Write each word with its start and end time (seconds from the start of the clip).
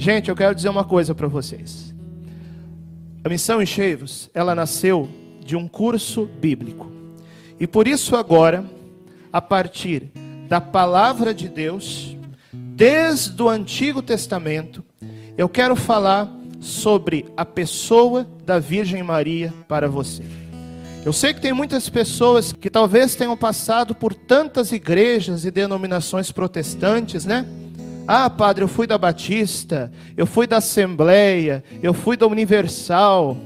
Gente, 0.00 0.30
eu 0.30 0.34
quero 0.34 0.54
dizer 0.54 0.70
uma 0.70 0.82
coisa 0.82 1.14
para 1.14 1.28
vocês. 1.28 1.94
A 3.22 3.28
missão 3.28 3.60
Encheios, 3.60 4.30
ela 4.32 4.54
nasceu 4.54 5.06
de 5.44 5.54
um 5.54 5.68
curso 5.68 6.24
bíblico. 6.24 6.90
E 7.60 7.66
por 7.66 7.86
isso 7.86 8.16
agora, 8.16 8.64
a 9.30 9.42
partir 9.42 10.10
da 10.48 10.58
palavra 10.58 11.34
de 11.34 11.50
Deus, 11.50 12.16
desde 12.50 13.42
o 13.42 13.50
Antigo 13.50 14.00
Testamento, 14.00 14.82
eu 15.36 15.50
quero 15.50 15.76
falar 15.76 16.34
sobre 16.62 17.26
a 17.36 17.44
pessoa 17.44 18.26
da 18.42 18.58
Virgem 18.58 19.02
Maria 19.02 19.52
para 19.68 19.86
você. 19.86 20.22
Eu 21.04 21.12
sei 21.12 21.34
que 21.34 21.42
tem 21.42 21.52
muitas 21.52 21.90
pessoas 21.90 22.54
que 22.54 22.70
talvez 22.70 23.14
tenham 23.14 23.36
passado 23.36 23.94
por 23.94 24.14
tantas 24.14 24.72
igrejas 24.72 25.44
e 25.44 25.50
denominações 25.50 26.32
protestantes, 26.32 27.26
né? 27.26 27.44
Ah, 28.12 28.28
padre, 28.28 28.64
eu 28.64 28.66
fui 28.66 28.88
da 28.88 28.98
Batista, 28.98 29.88
eu 30.16 30.26
fui 30.26 30.44
da 30.44 30.56
Assembleia, 30.56 31.62
eu 31.80 31.94
fui 31.94 32.16
da 32.16 32.26
Universal. 32.26 33.36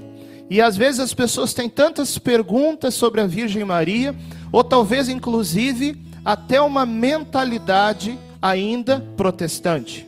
E 0.49 0.59
às 0.59 0.75
vezes 0.75 1.01
as 1.01 1.13
pessoas 1.13 1.53
têm 1.53 1.69
tantas 1.69 2.17
perguntas 2.17 2.95
sobre 2.95 3.21
a 3.21 3.27
Virgem 3.27 3.63
Maria, 3.63 4.15
ou 4.51 4.65
talvez 4.65 5.11
inclusive 5.11 6.03
até 6.25 6.63
uma 6.63 6.87
mentalidade 6.87 8.19
ainda 8.41 9.05
protestante. 9.19 10.07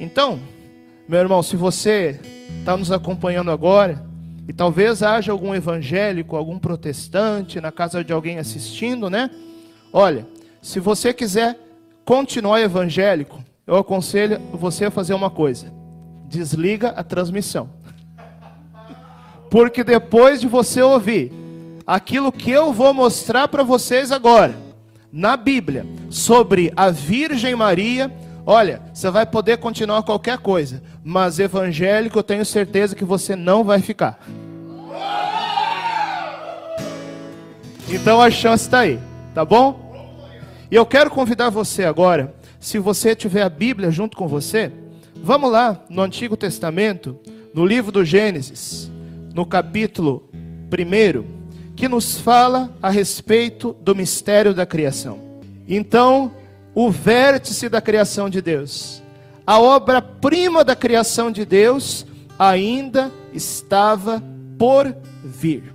Então, 0.00 0.40
meu 1.08 1.20
irmão, 1.20 1.40
se 1.40 1.54
você 1.54 2.18
está 2.58 2.76
nos 2.76 2.90
acompanhando 2.90 3.52
agora, 3.52 4.04
e 4.48 4.52
talvez 4.52 5.04
haja 5.04 5.30
algum 5.30 5.54
evangélico, 5.54 6.34
algum 6.34 6.58
protestante 6.58 7.60
na 7.60 7.70
casa 7.70 8.02
de 8.02 8.12
alguém 8.12 8.38
assistindo, 8.38 9.08
né? 9.08 9.30
Olha, 9.92 10.26
se 10.60 10.80
você 10.80 11.14
quiser 11.14 11.56
continuar 12.04 12.60
evangélico, 12.60 13.46
eu 13.68 13.76
aconselho 13.76 14.40
você 14.52 14.86
a 14.86 14.90
fazer 14.90 15.12
uma 15.12 15.28
coisa: 15.28 15.70
desliga 16.24 16.88
a 16.88 17.04
transmissão. 17.04 17.68
Porque 19.50 19.84
depois 19.84 20.40
de 20.40 20.48
você 20.48 20.80
ouvir 20.80 21.32
aquilo 21.86 22.32
que 22.32 22.50
eu 22.50 22.72
vou 22.72 22.92
mostrar 22.92 23.46
para 23.46 23.62
vocês 23.62 24.10
agora, 24.10 24.56
na 25.12 25.36
Bíblia, 25.36 25.86
sobre 26.10 26.72
a 26.74 26.90
Virgem 26.90 27.54
Maria, 27.54 28.10
Olha, 28.50 28.80
você 28.94 29.10
vai 29.10 29.26
poder 29.26 29.58
continuar 29.58 30.02
qualquer 30.02 30.38
coisa, 30.38 30.82
mas 31.04 31.38
evangélico 31.38 32.18
eu 32.18 32.22
tenho 32.22 32.46
certeza 32.46 32.96
que 32.96 33.04
você 33.04 33.36
não 33.36 33.62
vai 33.62 33.78
ficar. 33.82 34.18
Então 37.86 38.22
a 38.22 38.30
chance 38.30 38.64
está 38.64 38.78
aí, 38.78 38.98
tá 39.34 39.44
bom? 39.44 39.92
E 40.70 40.74
eu 40.74 40.86
quero 40.86 41.10
convidar 41.10 41.50
você 41.50 41.84
agora, 41.84 42.34
se 42.60 42.78
você 42.78 43.14
tiver 43.14 43.42
a 43.42 43.48
Bíblia 43.48 43.90
junto 43.90 44.16
com 44.16 44.26
você, 44.26 44.72
vamos 45.16 45.50
lá 45.50 45.80
no 45.88 46.02
Antigo 46.02 46.36
Testamento, 46.36 47.18
no 47.54 47.64
livro 47.64 47.92
do 47.92 48.04
Gênesis, 48.04 48.90
no 49.34 49.46
capítulo 49.46 50.28
1, 50.32 51.74
que 51.76 51.88
nos 51.88 52.18
fala 52.18 52.74
a 52.82 52.90
respeito 52.90 53.76
do 53.80 53.94
mistério 53.94 54.52
da 54.52 54.66
criação. 54.66 55.20
Então, 55.68 56.32
o 56.74 56.90
vértice 56.90 57.68
da 57.68 57.80
criação 57.80 58.28
de 58.28 58.42
Deus, 58.42 59.02
a 59.46 59.60
obra-prima 59.60 60.64
da 60.64 60.74
criação 60.74 61.30
de 61.30 61.44
Deus, 61.44 62.04
ainda 62.38 63.12
estava 63.32 64.22
por 64.58 64.94
vir. 65.24 65.72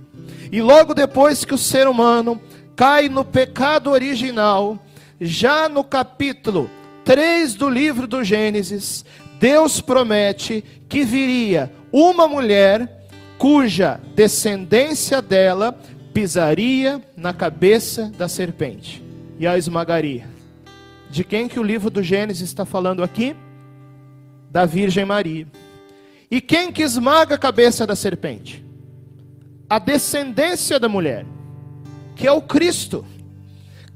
E 0.52 0.60
logo 0.60 0.94
depois 0.94 1.44
que 1.44 1.54
o 1.54 1.58
ser 1.58 1.88
humano 1.88 2.40
cai 2.76 3.08
no 3.08 3.24
pecado 3.24 3.90
original, 3.90 4.78
já 5.24 5.68
no 5.68 5.82
capítulo 5.82 6.70
3 7.04 7.54
do 7.54 7.68
livro 7.68 8.06
do 8.06 8.22
Gênesis, 8.22 9.04
Deus 9.40 9.80
promete 9.80 10.62
que 10.88 11.04
viria 11.04 11.72
uma 11.90 12.28
mulher 12.28 13.08
cuja 13.38 14.00
descendência 14.14 15.20
dela 15.20 15.78
pisaria 16.12 17.02
na 17.16 17.32
cabeça 17.32 18.12
da 18.16 18.28
serpente 18.28 19.02
e 19.38 19.46
a 19.46 19.58
esmagaria. 19.58 20.28
De 21.10 21.24
quem 21.24 21.48
que 21.48 21.58
o 21.58 21.62
livro 21.62 21.90
do 21.90 22.02
Gênesis 22.02 22.48
está 22.48 22.64
falando 22.64 23.02
aqui? 23.02 23.34
Da 24.50 24.64
Virgem 24.64 25.04
Maria. 25.04 25.46
E 26.30 26.40
quem 26.40 26.72
que 26.72 26.82
esmaga 26.82 27.34
a 27.34 27.38
cabeça 27.38 27.86
da 27.86 27.96
serpente? 27.96 28.64
A 29.68 29.78
descendência 29.78 30.78
da 30.78 30.88
mulher, 30.88 31.24
que 32.14 32.26
é 32.26 32.32
o 32.32 32.42
Cristo. 32.42 33.04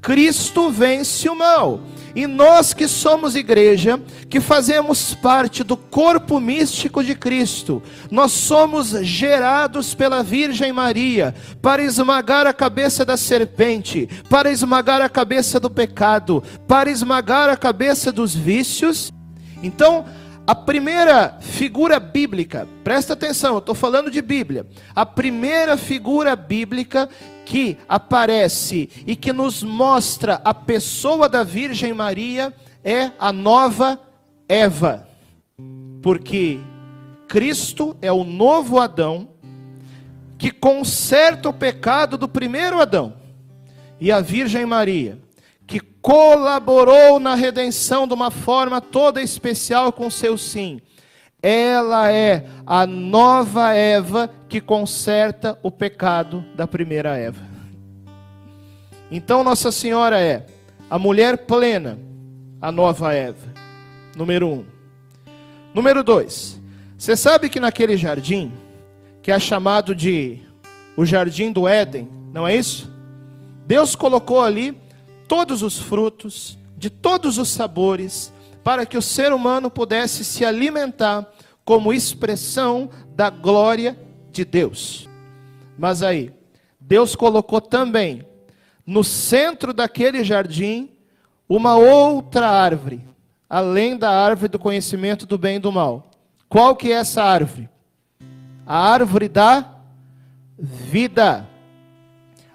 Cristo 0.01 0.69
vence 0.69 1.27
o 1.29 1.35
mal. 1.35 1.81
E 2.15 2.25
nós 2.25 2.73
que 2.73 2.87
somos 2.87 3.35
igreja, 3.35 3.99
que 4.29 4.39
fazemos 4.39 5.13
parte 5.13 5.63
do 5.63 5.77
corpo 5.77 6.39
místico 6.39 7.03
de 7.03 7.13
Cristo, 7.13 7.83
nós 8.09 8.31
somos 8.31 8.89
gerados 9.03 9.93
pela 9.93 10.23
Virgem 10.23 10.73
Maria 10.73 11.35
para 11.61 11.83
esmagar 11.83 12.47
a 12.47 12.53
cabeça 12.53 13.05
da 13.05 13.15
serpente, 13.15 14.09
para 14.27 14.51
esmagar 14.51 15.01
a 15.01 15.09
cabeça 15.09 15.59
do 15.59 15.69
pecado, 15.69 16.43
para 16.67 16.89
esmagar 16.89 17.49
a 17.49 17.55
cabeça 17.55 18.11
dos 18.11 18.33
vícios. 18.33 19.13
Então, 19.61 20.05
a 20.49 20.55
primeira 20.55 21.37
figura 21.41 21.99
bíblica, 21.99 22.67
presta 22.83 23.13
atenção, 23.13 23.53
eu 23.53 23.59
estou 23.59 23.75
falando 23.75 24.09
de 24.09 24.19
Bíblia. 24.19 24.65
A 24.95 25.05
primeira 25.05 25.77
figura 25.77 26.35
bíblica 26.35 27.07
que 27.45 27.77
aparece 27.87 28.89
e 29.05 29.15
que 29.15 29.31
nos 29.31 29.61
mostra 29.61 30.41
a 30.43 30.51
pessoa 30.51 31.29
da 31.29 31.43
Virgem 31.43 31.93
Maria 31.93 32.51
é 32.83 33.11
a 33.19 33.31
nova 33.31 34.01
Eva. 34.47 35.07
Porque 36.01 36.59
Cristo 37.27 37.95
é 38.01 38.11
o 38.11 38.23
novo 38.23 38.79
Adão 38.79 39.29
que 40.35 40.49
conserta 40.49 41.47
o 41.49 41.53
pecado 41.53 42.17
do 42.17 42.27
primeiro 42.27 42.81
Adão. 42.81 43.13
E 43.99 44.11
a 44.11 44.19
Virgem 44.19 44.65
Maria 44.65 45.19
que 45.69 45.79
colaborou 45.79 47.19
na 47.19 47.35
redenção 47.35 48.07
de 48.07 48.13
uma 48.15 48.31
forma 48.31 48.81
toda 48.81 49.21
especial 49.21 49.93
com 49.93 50.09
seu 50.09 50.35
sim. 50.35 50.81
Ela 51.43 52.11
é 52.11 52.43
a 52.65 52.87
nova 52.87 53.71
Eva 53.75 54.31
que 54.49 54.59
conserta 54.59 55.59
o 55.61 55.69
pecado 55.69 56.43
da 56.55 56.65
primeira 56.65 57.15
Eva. 57.15 57.47
Então, 59.11 59.43
Nossa 59.43 59.71
Senhora 59.71 60.19
é 60.19 60.47
a 60.89 60.97
mulher 60.97 61.45
plena, 61.45 61.99
a 62.59 62.71
nova 62.71 63.13
Eva. 63.13 63.53
Número 64.15 64.47
um. 64.47 64.65
Número 65.71 66.03
dois. 66.03 66.59
Você 66.97 67.15
sabe 67.15 67.47
que 67.47 67.59
naquele 67.59 67.95
jardim, 67.95 68.51
que 69.21 69.31
é 69.31 69.39
chamado 69.39 69.93
de 69.93 70.41
o 70.97 71.05
jardim 71.05 71.51
do 71.51 71.67
Éden, 71.67 72.09
não 72.33 72.47
é 72.47 72.55
isso? 72.55 72.91
Deus 73.67 73.95
colocou 73.95 74.41
ali 74.41 74.75
todos 75.29 75.61
os 75.61 75.77
frutos, 75.77 76.57
de 76.75 76.89
todos 76.89 77.37
os 77.37 77.49
sabores, 77.49 78.33
para 78.63 78.83
que 78.83 78.97
o 78.97 79.01
ser 79.01 79.31
humano 79.31 79.69
pudesse 79.69 80.25
se 80.25 80.43
alimentar 80.43 81.31
como 81.63 81.93
expressão 81.93 82.89
da 83.15 83.29
glória 83.29 83.97
de 84.31 84.43
Deus. 84.43 85.07
Mas 85.77 86.01
aí, 86.01 86.33
Deus 86.81 87.15
colocou 87.15 87.61
também 87.61 88.25
no 88.83 89.03
centro 89.03 89.71
daquele 89.71 90.23
jardim 90.23 90.89
uma 91.47 91.77
outra 91.77 92.49
árvore, 92.49 93.05
além 93.47 93.95
da 93.95 94.09
árvore 94.09 94.49
do 94.49 94.57
conhecimento 94.57 95.27
do 95.27 95.37
bem 95.37 95.57
e 95.57 95.59
do 95.59 95.71
mal. 95.71 96.09
Qual 96.49 96.75
que 96.75 96.91
é 96.91 96.95
essa 96.95 97.23
árvore? 97.23 97.69
A 98.65 98.77
árvore 98.77 99.29
da 99.29 99.75
vida. 100.57 101.47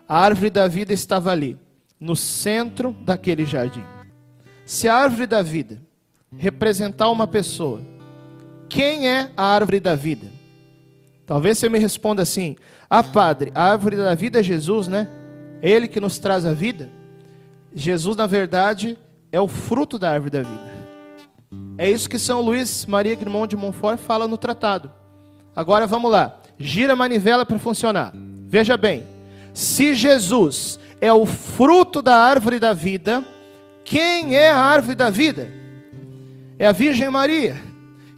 A 0.08 0.18
árvore 0.18 0.50
da 0.50 0.66
vida 0.66 0.92
estava 0.92 1.30
ali 1.30 1.63
no 2.04 2.14
centro 2.14 2.94
daquele 3.00 3.46
jardim. 3.46 3.82
Se 4.66 4.86
a 4.86 4.94
árvore 4.94 5.26
da 5.26 5.40
vida 5.40 5.80
representar 6.36 7.10
uma 7.10 7.26
pessoa, 7.26 7.80
quem 8.68 9.08
é 9.08 9.30
a 9.34 9.42
árvore 9.42 9.80
da 9.80 9.94
vida? 9.94 10.26
Talvez 11.24 11.56
você 11.56 11.66
me 11.70 11.78
responda 11.78 12.20
assim: 12.20 12.56
Ah, 12.90 13.02
padre, 13.02 13.50
a 13.54 13.70
árvore 13.70 13.96
da 13.96 14.14
vida 14.14 14.40
é 14.40 14.42
Jesus, 14.42 14.86
né? 14.86 15.08
Ele 15.62 15.88
que 15.88 15.98
nos 15.98 16.18
traz 16.18 16.44
a 16.44 16.52
vida. 16.52 16.90
Jesus, 17.74 18.18
na 18.18 18.26
verdade, 18.26 18.98
é 19.32 19.40
o 19.40 19.48
fruto 19.48 19.98
da 19.98 20.10
árvore 20.10 20.30
da 20.30 20.42
vida. 20.42 20.74
É 21.78 21.90
isso 21.90 22.08
que 22.08 22.18
São 22.18 22.42
Luís 22.42 22.84
Maria 22.84 23.14
Grimond 23.14 23.48
de 23.48 23.56
Montfort 23.56 23.98
fala 23.98 24.28
no 24.28 24.36
tratado. 24.36 24.92
Agora 25.56 25.86
vamos 25.86 26.12
lá. 26.12 26.38
Gira 26.58 26.92
a 26.92 26.96
manivela 26.96 27.46
para 27.46 27.58
funcionar. 27.58 28.12
Veja 28.14 28.76
bem. 28.76 29.04
Se 29.54 29.94
Jesus 29.94 30.78
é 31.04 31.12
o 31.12 31.26
fruto 31.26 32.00
da 32.00 32.16
árvore 32.16 32.58
da 32.58 32.72
vida. 32.72 33.22
Quem 33.84 34.34
é 34.34 34.50
a 34.50 34.56
árvore 34.56 34.94
da 34.94 35.10
vida? 35.10 35.52
É 36.58 36.66
a 36.66 36.72
Virgem 36.72 37.10
Maria, 37.10 37.56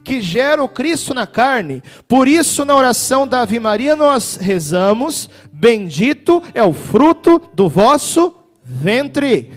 que 0.04 0.20
gera 0.20 0.62
o 0.62 0.68
Cristo 0.68 1.12
na 1.12 1.26
carne. 1.26 1.82
Por 2.06 2.28
isso, 2.28 2.64
na 2.64 2.76
oração 2.76 3.26
da 3.26 3.40
Ave 3.40 3.58
Maria, 3.58 3.96
nós 3.96 4.36
rezamos: 4.36 5.28
Bendito 5.52 6.40
é 6.54 6.62
o 6.62 6.72
fruto 6.72 7.42
do 7.52 7.68
vosso 7.68 8.32
ventre. 8.62 9.50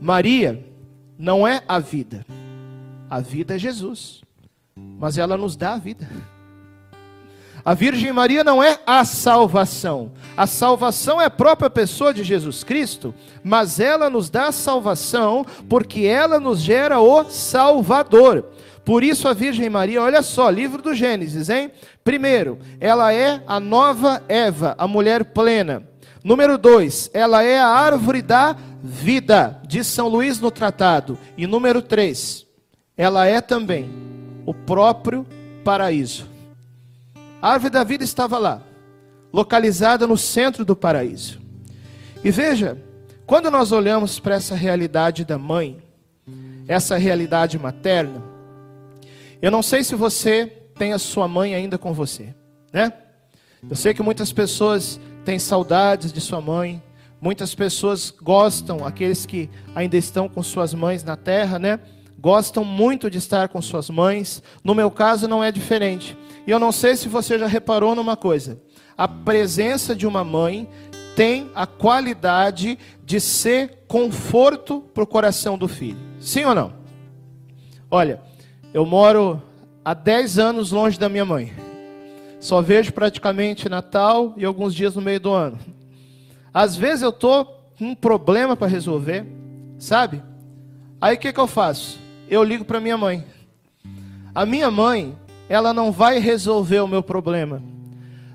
Maria 0.00 0.64
não 1.18 1.48
é 1.48 1.64
a 1.66 1.80
vida. 1.80 2.24
A 3.10 3.18
vida 3.18 3.56
é 3.56 3.58
Jesus, 3.58 4.20
mas 4.76 5.18
ela 5.18 5.36
nos 5.36 5.56
dá 5.56 5.74
a 5.74 5.78
vida. 5.78 6.08
A 7.64 7.74
Virgem 7.74 8.12
Maria 8.12 8.42
não 8.42 8.62
é 8.62 8.78
a 8.86 9.04
salvação. 9.04 10.12
A 10.36 10.46
salvação 10.46 11.20
é 11.20 11.26
a 11.26 11.30
própria 11.30 11.68
pessoa 11.68 12.14
de 12.14 12.24
Jesus 12.24 12.64
Cristo, 12.64 13.14
mas 13.42 13.78
ela 13.78 14.08
nos 14.08 14.30
dá 14.30 14.50
salvação 14.50 15.44
porque 15.68 16.06
ela 16.06 16.40
nos 16.40 16.60
gera 16.60 17.00
o 17.00 17.24
Salvador. 17.24 18.46
Por 18.84 19.04
isso 19.04 19.28
a 19.28 19.34
Virgem 19.34 19.68
Maria, 19.68 20.02
olha 20.02 20.22
só, 20.22 20.48
livro 20.48 20.80
do 20.80 20.94
Gênesis, 20.94 21.50
hein? 21.50 21.70
Primeiro, 22.02 22.58
ela 22.80 23.12
é 23.12 23.42
a 23.46 23.60
nova 23.60 24.22
Eva, 24.28 24.74
a 24.78 24.88
mulher 24.88 25.26
plena. 25.26 25.82
Número 26.24 26.56
dois, 26.56 27.10
ela 27.12 27.42
é 27.42 27.58
a 27.58 27.68
árvore 27.68 28.22
da 28.22 28.56
vida, 28.82 29.60
diz 29.66 29.86
São 29.86 30.08
Luís 30.08 30.40
no 30.40 30.50
tratado. 30.50 31.18
E 31.36 31.46
número 31.46 31.82
três, 31.82 32.46
ela 32.96 33.26
é 33.26 33.40
também 33.40 33.90
o 34.46 34.54
próprio 34.54 35.26
paraíso. 35.62 36.29
A 37.40 37.52
árvore 37.52 37.70
da 37.70 37.84
vida 37.84 38.04
estava 38.04 38.38
lá, 38.38 38.62
localizada 39.32 40.06
no 40.06 40.16
centro 40.16 40.64
do 40.64 40.76
paraíso. 40.76 41.40
E 42.22 42.30
veja, 42.30 42.82
quando 43.26 43.50
nós 43.50 43.72
olhamos 43.72 44.20
para 44.20 44.34
essa 44.34 44.54
realidade 44.54 45.24
da 45.24 45.38
mãe, 45.38 45.82
essa 46.68 46.96
realidade 46.96 47.58
materna, 47.58 48.22
eu 49.40 49.50
não 49.50 49.62
sei 49.62 49.82
se 49.82 49.94
você 49.94 50.46
tem 50.74 50.92
a 50.92 50.98
sua 50.98 51.26
mãe 51.26 51.54
ainda 51.54 51.78
com 51.78 51.94
você, 51.94 52.34
né? 52.72 52.92
Eu 53.68 53.76
sei 53.76 53.94
que 53.94 54.02
muitas 54.02 54.32
pessoas 54.32 55.00
têm 55.24 55.38
saudades 55.38 56.12
de 56.12 56.20
sua 56.20 56.40
mãe, 56.40 56.82
muitas 57.20 57.54
pessoas 57.54 58.10
gostam, 58.10 58.86
aqueles 58.86 59.24
que 59.24 59.50
ainda 59.74 59.96
estão 59.96 60.28
com 60.28 60.42
suas 60.42 60.74
mães 60.74 61.04
na 61.04 61.16
terra, 61.16 61.58
né? 61.58 61.80
Gostam 62.18 62.64
muito 62.64 63.10
de 63.10 63.18
estar 63.18 63.48
com 63.48 63.62
suas 63.62 63.88
mães. 63.88 64.42
No 64.62 64.74
meu 64.74 64.90
caso 64.90 65.26
não 65.26 65.42
é 65.42 65.50
diferente. 65.50 66.16
E 66.50 66.52
eu 66.52 66.58
não 66.58 66.72
sei 66.72 66.96
se 66.96 67.08
você 67.08 67.38
já 67.38 67.46
reparou 67.46 67.94
numa 67.94 68.16
coisa: 68.16 68.60
a 68.98 69.06
presença 69.06 69.94
de 69.94 70.04
uma 70.04 70.24
mãe 70.24 70.68
tem 71.14 71.48
a 71.54 71.64
qualidade 71.64 72.76
de 73.04 73.20
ser 73.20 73.84
conforto 73.86 74.80
para 74.92 75.04
o 75.04 75.06
coração 75.06 75.56
do 75.56 75.68
filho. 75.68 76.00
Sim 76.18 76.46
ou 76.46 76.54
não? 76.56 76.72
Olha, 77.88 78.20
eu 78.74 78.84
moro 78.84 79.40
há 79.84 79.94
10 79.94 80.40
anos 80.40 80.72
longe 80.72 80.98
da 80.98 81.08
minha 81.08 81.24
mãe. 81.24 81.52
Só 82.40 82.60
vejo 82.60 82.92
praticamente 82.92 83.68
Natal 83.68 84.34
e 84.36 84.44
alguns 84.44 84.74
dias 84.74 84.96
no 84.96 85.02
meio 85.02 85.20
do 85.20 85.30
ano. 85.30 85.56
Às 86.52 86.74
vezes 86.74 87.02
eu 87.02 87.12
tô 87.12 87.44
com 87.44 87.90
um 87.90 87.94
problema 87.94 88.56
para 88.56 88.66
resolver, 88.66 89.24
sabe? 89.78 90.20
Aí 91.00 91.14
o 91.14 91.18
que, 91.20 91.32
que 91.32 91.38
eu 91.38 91.46
faço? 91.46 92.00
Eu 92.28 92.42
ligo 92.42 92.64
para 92.64 92.80
minha 92.80 92.98
mãe. 92.98 93.24
A 94.34 94.44
minha 94.44 94.68
mãe, 94.68 95.16
ela 95.50 95.74
não 95.74 95.90
vai 95.90 96.20
resolver 96.20 96.78
o 96.78 96.86
meu 96.86 97.02
problema. 97.02 97.60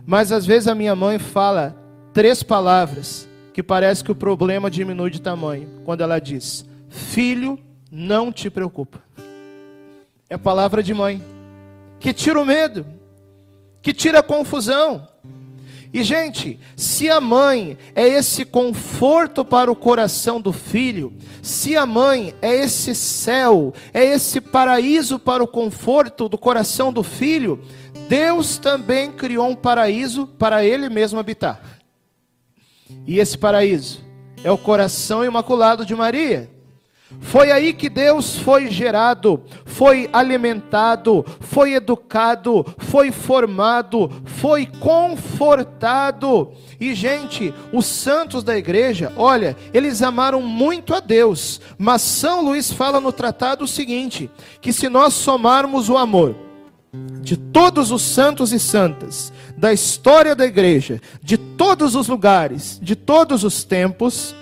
Mas 0.06 0.34
às 0.34 0.46
vezes 0.46 0.68
a 0.68 0.76
minha 0.76 0.94
mãe 0.94 1.18
fala 1.18 1.74
três 2.14 2.44
palavras 2.44 3.26
que 3.54 3.64
parece 3.64 4.04
que 4.04 4.12
o 4.12 4.16
problema 4.16 4.70
diminui 4.70 5.10
de 5.10 5.22
tamanho. 5.22 5.70
Quando 5.86 6.02
ela 6.02 6.20
diz: 6.20 6.66
Filho, 6.90 7.58
não 7.90 8.34
te 8.34 8.50
preocupa. 8.50 9.00
É 10.30 10.38
palavra 10.38 10.84
de 10.84 10.94
mãe 10.94 11.24
que 12.02 12.12
tira 12.12 12.40
o 12.40 12.46
medo, 12.46 12.86
que 13.82 13.94
tira 13.94 14.20
a 14.20 14.24
confusão. 14.24 15.08
E, 15.96 16.04
gente, 16.04 16.60
se 16.76 17.10
a 17.10 17.22
mãe 17.22 17.78
é 17.96 18.06
esse 18.06 18.44
conforto 18.44 19.46
para 19.46 19.72
o 19.72 19.76
coração 19.78 20.42
do 20.42 20.52
filho, 20.52 21.14
se 21.42 21.78
a 21.78 21.86
mãe 21.86 22.36
é 22.42 22.54
esse 22.54 22.94
céu, 22.94 23.74
é 23.94 24.04
esse 24.04 24.42
paraíso 24.42 25.18
para 25.18 25.42
o 25.42 25.48
conforto 25.48 26.28
do 26.28 26.38
coração 26.38 26.92
do 26.92 27.02
filho, 27.02 27.64
Deus 28.10 28.58
também 28.58 29.10
criou 29.10 29.48
um 29.48 29.56
paraíso 29.56 30.28
para 30.28 30.66
ele 30.66 30.90
mesmo 30.90 31.18
habitar. 31.18 31.62
E 33.08 33.18
esse 33.18 33.38
paraíso 33.38 34.04
é 34.44 34.52
o 34.52 34.58
coração 34.58 35.24
imaculado 35.24 35.86
de 35.86 35.96
Maria. 35.96 36.52
Foi 37.20 37.52
aí 37.52 37.72
que 37.72 37.88
Deus 37.88 38.38
foi 38.38 38.70
gerado, 38.72 39.44
foi 39.64 40.10
alimentado, 40.12 41.24
foi 41.40 41.74
educado, 41.74 42.66
foi 42.80 43.12
formado, 43.12 44.12
foi 44.26 44.66
confortado. 44.66 46.52
E, 46.80 46.96
gente, 46.96 47.54
os 47.72 47.86
santos 47.86 48.44
da 48.44 48.58
igreja, 48.58 49.14
olha, 49.16 49.56
eles 49.72 50.02
amaram 50.02 50.42
muito 50.42 50.96
a 50.96 51.00
Deus, 51.00 51.62
mas 51.78 52.02
São 52.02 52.42
Luís 52.42 52.72
fala 52.72 53.00
no 53.00 53.12
tratado 53.12 53.66
o 53.66 53.68
seguinte: 53.68 54.30
que 54.60 54.74
se 54.74 54.90
nós 54.90 55.14
somarmos 55.14 55.90
o 55.90 55.98
amor 55.98 56.36
de 57.22 57.38
todos 57.38 57.92
os 57.92 58.02
santos 58.02 58.52
e 58.52 58.60
santas, 58.60 59.32
da 59.56 59.72
história 59.72 60.36
da 60.36 60.46
igreja, 60.46 61.00
de 61.22 61.38
todos 61.38 61.94
os 61.94 62.08
lugares, 62.08 62.80
de 62.82 62.96
todos 62.96 63.44
os 63.44 63.64
tempos, 63.64 64.36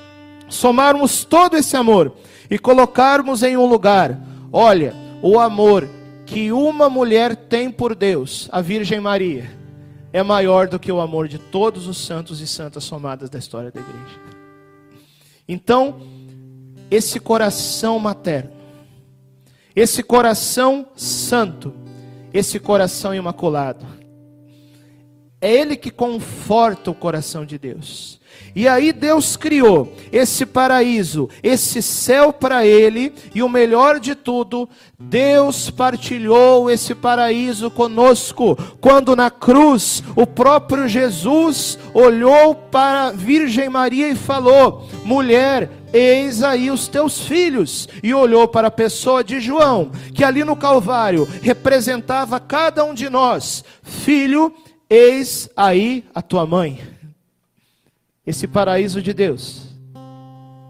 somarmos 0.47 1.25
todo 1.25 1.57
esse 1.57 1.75
amor 1.75 2.13
e 2.49 2.57
colocarmos 2.59 3.43
em 3.43 3.57
um 3.57 3.65
lugar, 3.65 4.19
olha, 4.51 4.93
o 5.21 5.39
amor 5.39 5.87
que 6.25 6.51
uma 6.51 6.89
mulher 6.89 7.35
tem 7.35 7.69
por 7.69 7.95
Deus, 7.95 8.49
a 8.51 8.61
Virgem 8.61 8.99
Maria, 8.99 9.49
é 10.11 10.21
maior 10.21 10.67
do 10.67 10.79
que 10.79 10.91
o 10.91 11.01
amor 11.01 11.27
de 11.27 11.37
todos 11.37 11.87
os 11.87 11.97
santos 11.97 12.39
e 12.39 12.47
santas 12.47 12.83
somadas 12.83 13.29
da 13.29 13.39
história 13.39 13.71
da 13.71 13.79
igreja. 13.79 14.19
Então, 15.47 16.01
esse 16.89 17.19
coração 17.19 17.97
materno, 17.99 18.51
esse 19.75 20.03
coração 20.03 20.87
santo, 20.95 21.73
esse 22.31 22.59
coração 22.59 23.13
imaculado, 23.13 23.85
é 25.41 25.51
ele 25.51 25.75
que 25.75 25.91
conforta 25.91 26.91
o 26.91 26.95
coração 26.95 27.45
de 27.45 27.57
Deus. 27.57 28.21
E 28.55 28.67
aí 28.67 28.93
Deus 28.93 29.35
criou 29.35 29.93
esse 30.11 30.45
paraíso, 30.45 31.27
esse 31.41 31.81
céu 31.81 32.31
para 32.31 32.65
ele, 32.65 33.11
e 33.33 33.41
o 33.41 33.49
melhor 33.49 33.99
de 33.99 34.13
tudo, 34.13 34.69
Deus 34.99 35.71
partilhou 35.71 36.69
esse 36.69 36.93
paraíso 36.93 37.71
conosco, 37.71 38.55
quando 38.79 39.15
na 39.15 39.31
cruz 39.31 40.03
o 40.15 40.27
próprio 40.27 40.87
Jesus 40.87 41.79
olhou 41.93 42.53
para 42.53 43.07
a 43.07 43.11
Virgem 43.11 43.69
Maria 43.69 44.09
e 44.09 44.15
falou: 44.15 44.87
Mulher, 45.03 45.69
eis 45.91 46.43
aí 46.43 46.69
os 46.69 46.87
teus 46.87 47.21
filhos. 47.21 47.89
E 48.03 48.13
olhou 48.13 48.47
para 48.47 48.67
a 48.67 48.71
pessoa 48.71 49.23
de 49.23 49.39
João, 49.39 49.91
que 50.13 50.23
ali 50.23 50.43
no 50.43 50.55
Calvário 50.55 51.27
representava 51.41 52.39
cada 52.39 52.85
um 52.85 52.93
de 52.93 53.09
nós: 53.09 53.63
Filho, 53.81 54.53
eis 54.87 55.49
aí 55.55 56.05
a 56.13 56.21
tua 56.21 56.45
mãe 56.45 56.92
esse 58.25 58.47
paraíso 58.47 59.01
de 59.01 59.13
Deus, 59.13 59.67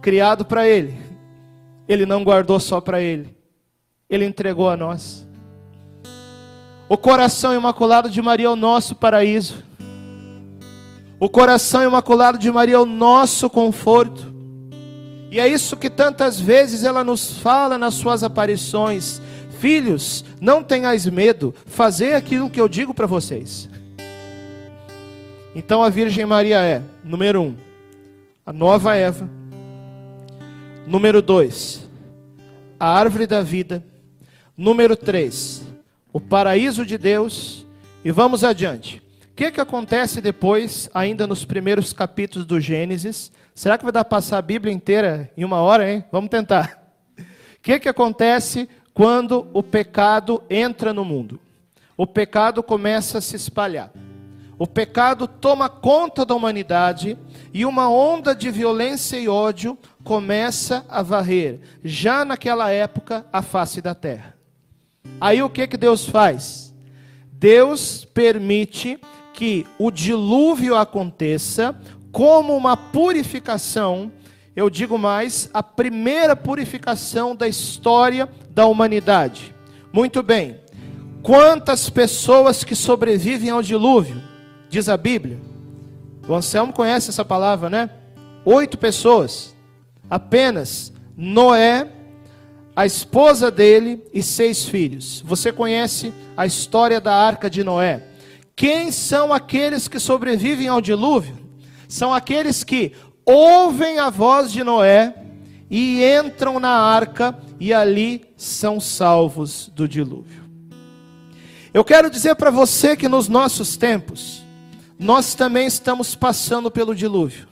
criado 0.01 0.43
para 0.43 0.67
Ele, 0.67 0.97
Ele 1.87 2.05
não 2.05 2.23
guardou 2.23 2.59
só 2.59 2.81
para 2.81 3.01
Ele, 3.01 3.35
Ele 4.09 4.25
entregou 4.25 4.69
a 4.69 4.77
nós. 4.77 5.27
O 6.89 6.97
coração 6.97 7.53
imaculado 7.53 8.09
de 8.09 8.21
Maria 8.21 8.47
é 8.47 8.49
o 8.49 8.55
nosso 8.55 8.95
paraíso. 8.95 9.63
O 11.19 11.29
coração 11.29 11.83
imaculado 11.83 12.37
de 12.37 12.51
Maria 12.51 12.75
é 12.75 12.79
o 12.79 12.85
nosso 12.85 13.49
conforto. 13.49 14.33
E 15.31 15.39
é 15.39 15.47
isso 15.47 15.77
que 15.77 15.89
tantas 15.89 16.39
vezes 16.39 16.83
ela 16.83 17.03
nos 17.03 17.37
fala 17.39 17.77
nas 17.77 17.93
suas 17.93 18.23
aparições. 18.23 19.21
Filhos, 19.59 20.25
não 20.41 20.61
tenhais 20.61 21.05
medo, 21.07 21.55
fazer 21.65 22.13
aquilo 22.13 22.49
que 22.49 22.59
eu 22.59 22.67
digo 22.67 22.93
para 22.93 23.07
vocês. 23.07 23.69
Então 25.55 25.81
a 25.81 25.89
Virgem 25.89 26.25
Maria 26.25 26.59
é, 26.59 26.83
número 27.03 27.41
um, 27.41 27.55
a 28.45 28.53
nova 28.53 28.95
Eva. 28.95 29.29
Número 30.85 31.21
dois, 31.21 31.89
a 32.79 32.87
árvore 32.87 33.27
da 33.27 33.41
vida. 33.41 33.83
Número 34.55 34.95
três, 34.95 35.63
o 36.11 36.19
paraíso 36.19 36.85
de 36.85 36.97
Deus. 36.97 37.65
E 38.05 38.11
vamos 38.11 38.43
adiante. 38.43 39.01
O 39.31 39.35
que, 39.35 39.49
que 39.49 39.61
acontece 39.61 40.21
depois, 40.21 40.89
ainda 40.93 41.25
nos 41.25 41.45
primeiros 41.45 41.93
capítulos 41.93 42.45
do 42.45 42.59
Gênesis? 42.59 43.31
Será 43.55 43.77
que 43.77 43.83
vai 43.83 43.91
dar 43.91 44.03
para 44.03 44.17
passar 44.17 44.37
a 44.37 44.41
Bíblia 44.41 44.73
inteira 44.73 45.31
em 45.35 45.43
uma 45.43 45.61
hora, 45.61 45.89
hein? 45.89 46.03
Vamos 46.11 46.29
tentar. 46.29 46.83
O 47.17 47.23
que, 47.61 47.79
que 47.79 47.89
acontece 47.89 48.67
quando 48.93 49.47
o 49.53 49.63
pecado 49.63 50.43
entra 50.49 50.93
no 50.93 51.05
mundo? 51.05 51.39
O 51.95 52.05
pecado 52.05 52.61
começa 52.61 53.19
a 53.19 53.21
se 53.21 53.35
espalhar. 53.35 53.91
O 54.57 54.67
pecado 54.67 55.27
toma 55.27 55.67
conta 55.67 56.25
da 56.25 56.35
humanidade 56.35 57.17
e 57.53 57.65
uma 57.65 57.89
onda 57.89 58.35
de 58.35 58.51
violência 58.51 59.17
e 59.17 59.27
ódio 59.27 59.77
começa 60.03 60.85
a 60.89 61.01
varrer, 61.01 61.59
já 61.83 62.23
naquela 62.23 62.69
época, 62.69 63.25
a 63.31 63.41
face 63.41 63.81
da 63.81 63.95
terra. 63.95 64.35
Aí 65.19 65.41
o 65.41 65.49
que, 65.49 65.67
que 65.67 65.77
Deus 65.77 66.05
faz? 66.05 66.73
Deus 67.31 68.05
permite 68.05 68.99
que 69.33 69.65
o 69.79 69.89
dilúvio 69.89 70.75
aconteça 70.75 71.75
como 72.11 72.55
uma 72.55 72.77
purificação, 72.77 74.11
eu 74.55 74.69
digo 74.69 74.97
mais, 74.99 75.49
a 75.53 75.63
primeira 75.63 76.35
purificação 76.35 77.35
da 77.35 77.47
história 77.47 78.29
da 78.51 78.67
humanidade. 78.67 79.53
Muito 79.91 80.21
bem. 80.21 80.57
Quantas 81.23 81.89
pessoas 81.89 82.63
que 82.63 82.75
sobrevivem 82.75 83.49
ao 83.49 83.63
dilúvio? 83.63 84.32
Diz 84.73 84.89
a 84.89 84.97
Bíblia. 84.97 85.39
O 86.27 86.33
Anselmo 86.33 86.73
conhece 86.73 87.11
essa 87.11 87.23
palavra, 87.23 87.69
né? 87.69 87.91
Oito 88.43 88.75
pessoas. 88.75 89.55
Apenas 90.09 90.91
Noé, 91.15 91.87
a 92.75 92.83
esposa 92.83 93.51
dele 93.51 94.03
e 94.11 94.23
seis 94.23 94.65
filhos. 94.65 95.21
Você 95.27 95.51
conhece 95.51 96.11
a 96.35 96.47
história 96.47 96.99
da 96.99 97.13
arca 97.13 97.51
de 97.51 97.63
Noé. 97.63 98.03
Quem 98.55 98.91
são 98.91 99.31
aqueles 99.31 99.87
que 99.87 99.99
sobrevivem 99.99 100.67
ao 100.67 100.81
dilúvio? 100.81 101.37
São 101.87 102.11
aqueles 102.11 102.63
que 102.63 102.93
ouvem 103.23 103.99
a 103.99 104.09
voz 104.09 104.51
de 104.51 104.63
Noé 104.63 105.13
e 105.69 106.03
entram 106.03 106.59
na 106.59 106.71
arca 106.71 107.37
e 107.59 107.71
ali 107.71 108.25
são 108.35 108.79
salvos 108.79 109.71
do 109.75 109.87
dilúvio. 109.87 110.41
Eu 111.71 111.83
quero 111.83 112.09
dizer 112.09 112.33
para 112.33 112.49
você 112.49 112.97
que 112.97 113.07
nos 113.07 113.27
nossos 113.27 113.77
tempos, 113.77 114.32
nós 115.03 115.35
também 115.35 115.67
estamos 115.67 116.15
passando 116.15 116.71
pelo 116.71 116.95
dilúvio. 116.95 117.47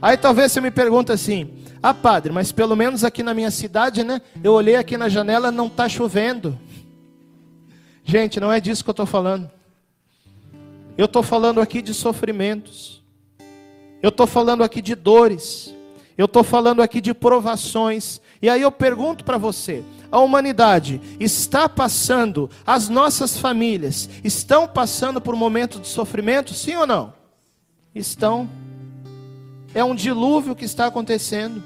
Aí 0.00 0.16
talvez 0.16 0.52
você 0.52 0.60
me 0.60 0.70
pergunte 0.70 1.10
assim: 1.10 1.50
"Ah, 1.82 1.94
padre, 1.94 2.32
mas 2.32 2.52
pelo 2.52 2.76
menos 2.76 3.02
aqui 3.02 3.22
na 3.22 3.32
minha 3.32 3.50
cidade, 3.50 4.04
né? 4.04 4.20
Eu 4.44 4.52
olhei 4.52 4.76
aqui 4.76 4.96
na 4.96 5.08
janela, 5.08 5.50
não 5.50 5.66
está 5.66 5.88
chovendo". 5.88 6.58
Gente, 8.04 8.38
não 8.38 8.52
é 8.52 8.60
disso 8.60 8.84
que 8.84 8.90
eu 8.90 8.92
estou 8.92 9.06
falando. 9.06 9.50
Eu 10.96 11.06
estou 11.06 11.22
falando 11.22 11.60
aqui 11.60 11.82
de 11.82 11.92
sofrimentos. 11.92 13.02
Eu 14.02 14.10
estou 14.10 14.26
falando 14.26 14.62
aqui 14.62 14.80
de 14.80 14.94
dores. 14.94 15.74
Eu 16.16 16.26
estou 16.26 16.44
falando 16.44 16.82
aqui 16.82 17.00
de 17.00 17.12
provações. 17.12 18.20
E 18.40 18.48
aí 18.48 18.62
eu 18.62 18.72
pergunto 18.72 19.24
para 19.24 19.38
você: 19.38 19.82
a 20.10 20.20
humanidade 20.20 21.00
está 21.18 21.68
passando, 21.68 22.50
as 22.66 22.88
nossas 22.88 23.38
famílias 23.38 24.08
estão 24.22 24.66
passando 24.66 25.20
por 25.20 25.34
um 25.34 25.38
momento 25.38 25.80
de 25.80 25.88
sofrimento, 25.88 26.54
sim 26.54 26.76
ou 26.76 26.86
não? 26.86 27.12
Estão. 27.94 28.48
É 29.74 29.84
um 29.84 29.94
dilúvio 29.94 30.54
que 30.54 30.64
está 30.64 30.86
acontecendo. 30.86 31.62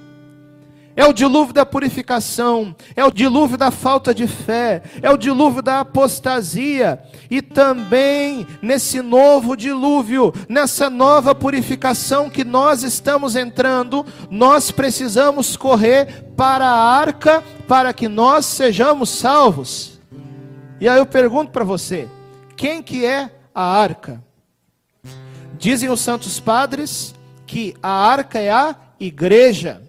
É 0.96 1.06
o 1.06 1.12
dilúvio 1.12 1.54
da 1.54 1.64
purificação, 1.64 2.74
é 2.96 3.04
o 3.04 3.12
dilúvio 3.12 3.56
da 3.56 3.70
falta 3.70 4.12
de 4.12 4.26
fé, 4.26 4.82
é 5.00 5.10
o 5.10 5.16
dilúvio 5.16 5.62
da 5.62 5.80
apostasia, 5.80 7.00
e 7.30 7.40
também 7.40 8.46
nesse 8.60 9.00
novo 9.00 9.56
dilúvio, 9.56 10.32
nessa 10.48 10.90
nova 10.90 11.34
purificação 11.34 12.28
que 12.28 12.44
nós 12.44 12.82
estamos 12.82 13.36
entrando, 13.36 14.04
nós 14.28 14.70
precisamos 14.70 15.56
correr 15.56 16.24
para 16.36 16.66
a 16.66 16.92
arca 16.92 17.42
para 17.68 17.92
que 17.92 18.08
nós 18.08 18.44
sejamos 18.44 19.10
salvos. 19.10 20.00
E 20.80 20.88
aí 20.88 20.98
eu 20.98 21.06
pergunto 21.06 21.52
para 21.52 21.64
você, 21.64 22.08
quem 22.56 22.82
que 22.82 23.04
é 23.04 23.30
a 23.54 23.62
arca? 23.62 24.22
Dizem 25.58 25.88
os 25.88 26.00
santos 26.00 26.40
padres 26.40 27.14
que 27.46 27.74
a 27.82 27.90
arca 27.90 28.38
é 28.38 28.50
a 28.50 28.74
igreja. 28.98 29.82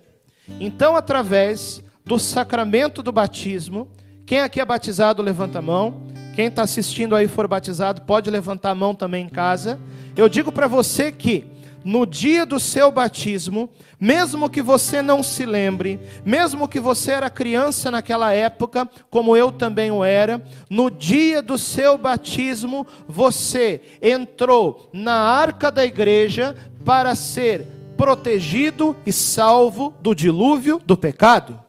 Então, 0.60 0.96
através 0.96 1.84
do 2.06 2.20
sacramento 2.20 3.02
do 3.02 3.12
batismo, 3.12 3.88
quem 4.26 4.40
aqui 4.40 4.60
é 4.60 4.66
batizado, 4.66 5.22
levanta 5.22 5.60
a 5.60 5.62
mão. 5.62 6.04
Quem 6.36 6.48
está 6.48 6.62
assistindo 6.64 7.16
aí 7.16 7.28
for 7.28 7.48
batizado, 7.48 8.02
pode 8.02 8.30
levantar 8.30 8.72
a 8.72 8.76
mão 8.76 8.96
também 8.96 9.26
em 9.26 9.30
casa. 9.30 9.80
Eu 10.16 10.30
digo 10.30 10.52
para 10.52 10.68
você 10.68 11.12
que 11.12 11.46
no 11.84 12.06
dia 12.06 12.46
do 12.46 12.60
seu 12.60 12.92
batismo, 12.92 13.70
mesmo 14.00 14.50
que 14.50 14.62
você 14.62 15.02
não 15.02 15.24
se 15.24 15.46
lembre, 15.46 16.00
mesmo 16.24 16.68
que 16.68 16.80
você 16.80 17.12
era 17.12 17.30
criança 17.30 17.90
naquela 17.90 18.34
época, 18.34 18.90
como 19.10 19.36
eu 19.36 19.52
também 19.52 19.92
o 19.92 20.04
era, 20.04 20.42
no 20.70 20.90
dia 20.90 21.42
do 21.42 21.58
seu 21.58 21.98
batismo, 21.98 22.86
você 23.08 23.82
entrou 24.02 24.90
na 24.94 25.16
arca 25.16 25.72
da 25.72 25.84
igreja 25.84 26.56
para 26.86 27.16
ser 27.16 27.68
protegido 28.02 28.96
e 29.06 29.14
salvo 29.14 29.94
do 30.02 30.16
dilúvio 30.16 30.82
do 30.84 30.98
pecado. 30.98 31.60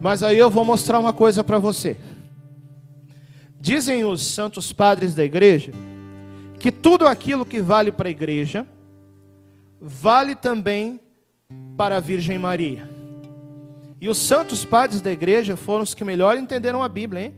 Mas 0.00 0.22
aí 0.22 0.38
eu 0.38 0.48
vou 0.48 0.64
mostrar 0.64 0.98
uma 0.98 1.12
coisa 1.12 1.44
para 1.44 1.58
você. 1.58 1.98
Dizem 3.60 4.02
os 4.06 4.22
santos 4.26 4.72
padres 4.72 5.14
da 5.14 5.22
igreja 5.22 5.72
que 6.58 6.72
tudo 6.72 7.06
aquilo 7.06 7.44
que 7.44 7.60
vale 7.60 7.92
para 7.92 8.08
a 8.08 8.10
igreja 8.10 8.66
vale 9.78 10.34
também 10.34 10.98
para 11.76 11.98
a 11.98 12.00
Virgem 12.00 12.38
Maria. 12.38 12.88
E 14.00 14.08
os 14.08 14.16
santos 14.16 14.64
padres 14.64 15.02
da 15.02 15.12
igreja 15.12 15.54
foram 15.54 15.82
os 15.82 15.92
que 15.92 16.02
melhor 16.02 16.38
entenderam 16.38 16.82
a 16.82 16.88
Bíblia, 16.88 17.26
hein? 17.26 17.34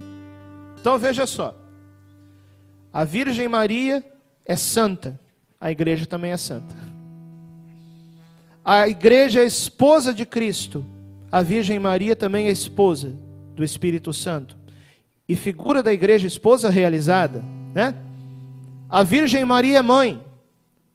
Então 0.81 0.97
veja 1.01 1.27
só. 1.27 1.53
A 2.93 3.03
Virgem 3.03 3.49
Maria 3.49 4.05
é 4.45 4.55
santa, 4.55 5.19
a 5.61 5.73
igreja 5.73 6.07
também 6.07 6.31
é 6.31 6.37
santa. 6.37 6.86
A 8.69 8.89
igreja 8.89 9.43
é 9.43 9.45
esposa 9.45 10.13
de 10.13 10.27
Cristo. 10.27 10.85
A 11.31 11.41
Virgem 11.41 11.79
Maria 11.79 12.17
também 12.17 12.49
é 12.49 12.51
esposa 12.51 13.13
do 13.55 13.63
Espírito 13.63 14.13
Santo. 14.13 14.57
E 15.29 15.37
figura 15.37 15.85
da 15.85 15.93
igreja 15.93 16.27
esposa 16.27 16.69
realizada, 16.69 17.45
né? 17.73 17.95
A 18.89 19.05
Virgem 19.05 19.45
Maria 19.45 19.79
é 19.79 19.83
mãe. 19.83 20.21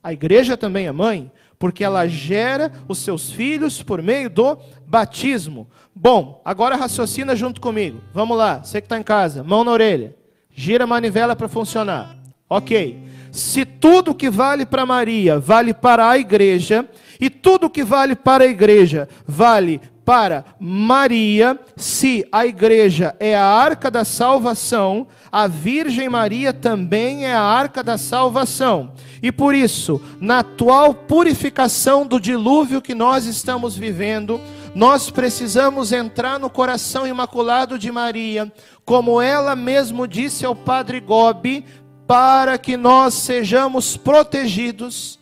A 0.04 0.12
igreja 0.12 0.58
também 0.58 0.86
é 0.86 0.92
mãe, 0.92 1.32
porque 1.58 1.82
ela 1.82 2.06
gera 2.10 2.74
os 2.90 2.98
seus 2.98 3.32
filhos 3.32 3.82
por 3.82 4.02
meio 4.02 4.30
do 4.30 4.58
batismo. 4.86 5.66
Bom, 5.96 6.42
agora 6.44 6.76
raciocina 6.76 7.38
junto 7.38 7.62
comigo. 7.62 8.02
Vamos 8.14 8.38
lá, 8.38 8.58
você 8.58 8.82
que 8.82 8.86
está 8.86 9.00
em 9.00 9.04
casa, 9.04 9.46
mão 9.46 9.64
na 9.64 9.72
orelha. 9.72 10.14
Gira 10.54 10.84
a 10.84 10.88
manivela 10.88 11.38
para 11.38 11.48
funcionar. 11.48 12.18
Ok. 12.50 13.02
Se 13.32 13.64
tudo 13.64 14.14
que 14.14 14.30
vale 14.30 14.66
para 14.66 14.86
Maria 14.86 15.40
vale 15.40 15.74
para 15.74 16.10
a 16.10 16.18
igreja, 16.18 16.86
e 17.22 17.30
tudo 17.30 17.70
que 17.70 17.84
vale 17.84 18.16
para 18.16 18.44
a 18.44 18.48
igreja 18.48 19.08
vale 19.28 19.80
para 20.04 20.44
Maria, 20.60 21.58
se 21.78 22.28
a 22.32 22.46
igreja 22.46 23.16
é 23.20 23.36
a 23.36 23.46
arca 23.46 23.92
da 23.92 24.04
salvação, 24.04 25.08
a 25.32 25.48
Virgem 25.48 26.10
Maria 26.10 26.52
também 26.52 27.26
é 27.26 27.34
a 27.34 27.42
arca 27.42 27.84
da 27.84 27.98
salvação. 27.98 28.94
E 29.22 29.32
por 29.32 29.54
isso, 29.54 30.02
na 30.20 30.40
atual 30.40 30.94
purificação 30.94 32.06
do 32.06 32.20
dilúvio 32.20 32.82
que 32.82 32.96
nós 32.96 33.26
estamos 33.26 33.78
vivendo, 33.78 34.42
nós 34.74 35.12
precisamos 35.12 35.92
entrar 35.92 36.40
no 36.40 36.50
coração 36.50 37.06
imaculado 37.06 37.78
de 37.78 37.92
Maria, 37.92 38.52
como 38.84 39.22
ela 39.22 39.56
mesmo 39.56 40.08
disse 40.08 40.46
ao 40.46 40.56
Padre 40.56 41.00
Gobi, 41.00 41.64
para 42.08 42.58
que 42.58 42.76
nós 42.76 43.14
sejamos 43.14 43.96
protegidos 43.96 45.20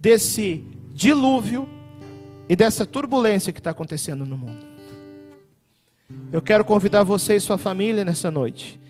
desse 0.00 0.64
dilúvio 0.94 1.68
e 2.48 2.54
dessa 2.54 2.86
turbulência 2.86 3.52
que 3.52 3.58
está 3.58 3.70
acontecendo 3.70 4.24
no 4.24 4.38
mundo. 4.38 4.64
Eu 6.32 6.40
quero 6.40 6.64
convidar 6.64 7.02
você 7.02 7.34
e 7.36 7.40
sua 7.40 7.58
família 7.58 8.04
nessa 8.04 8.30
noite. 8.30 8.80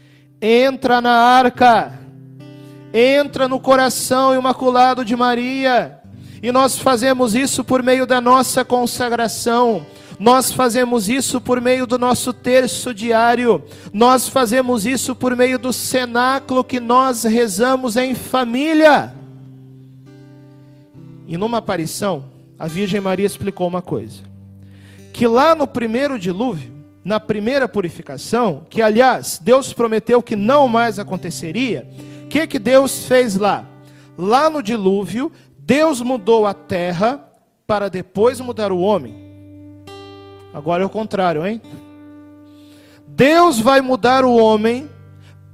Entra 0.40 1.00
na 1.00 1.12
arca, 1.12 1.98
entra 2.92 3.48
no 3.48 3.58
coração 3.58 4.34
imaculado 4.34 5.04
de 5.04 5.16
Maria, 5.16 5.98
e 6.42 6.52
nós 6.52 6.78
fazemos 6.78 7.34
isso 7.34 7.64
por 7.64 7.82
meio 7.82 8.06
da 8.06 8.20
nossa 8.20 8.64
consagração. 8.64 9.86
Nós 10.18 10.52
fazemos 10.52 11.08
isso 11.08 11.40
por 11.40 11.60
meio 11.60 11.86
do 11.86 11.98
nosso 11.98 12.32
terço 12.34 12.92
diário. 12.92 13.64
Nós 13.92 14.28
fazemos 14.28 14.84
isso 14.84 15.16
por 15.16 15.34
meio 15.34 15.58
do 15.58 15.72
cenáculo 15.72 16.62
que 16.62 16.78
nós 16.78 17.24
rezamos 17.24 17.96
em 17.96 18.14
família. 18.14 19.23
E 21.26 21.36
numa 21.36 21.58
aparição, 21.58 22.24
a 22.58 22.66
Virgem 22.66 23.00
Maria 23.00 23.26
explicou 23.26 23.66
uma 23.66 23.82
coisa: 23.82 24.22
que 25.12 25.26
lá 25.26 25.54
no 25.54 25.66
primeiro 25.66 26.18
dilúvio, 26.18 26.72
na 27.04 27.20
primeira 27.20 27.68
purificação, 27.68 28.66
que 28.68 28.80
aliás 28.80 29.38
Deus 29.42 29.72
prometeu 29.72 30.22
que 30.22 30.36
não 30.36 30.66
mais 30.68 30.98
aconteceria, 30.98 31.86
o 32.24 32.28
que, 32.28 32.46
que 32.46 32.58
Deus 32.58 33.06
fez 33.06 33.36
lá? 33.36 33.64
Lá 34.16 34.48
no 34.48 34.62
dilúvio, 34.62 35.30
Deus 35.58 36.00
mudou 36.00 36.46
a 36.46 36.54
terra 36.54 37.28
para 37.66 37.88
depois 37.88 38.40
mudar 38.40 38.70
o 38.70 38.80
homem. 38.80 39.14
Agora 40.52 40.82
é 40.82 40.86
o 40.86 40.90
contrário, 40.90 41.46
hein? 41.46 41.60
Deus 43.06 43.58
vai 43.58 43.80
mudar 43.80 44.24
o 44.24 44.36
homem 44.36 44.88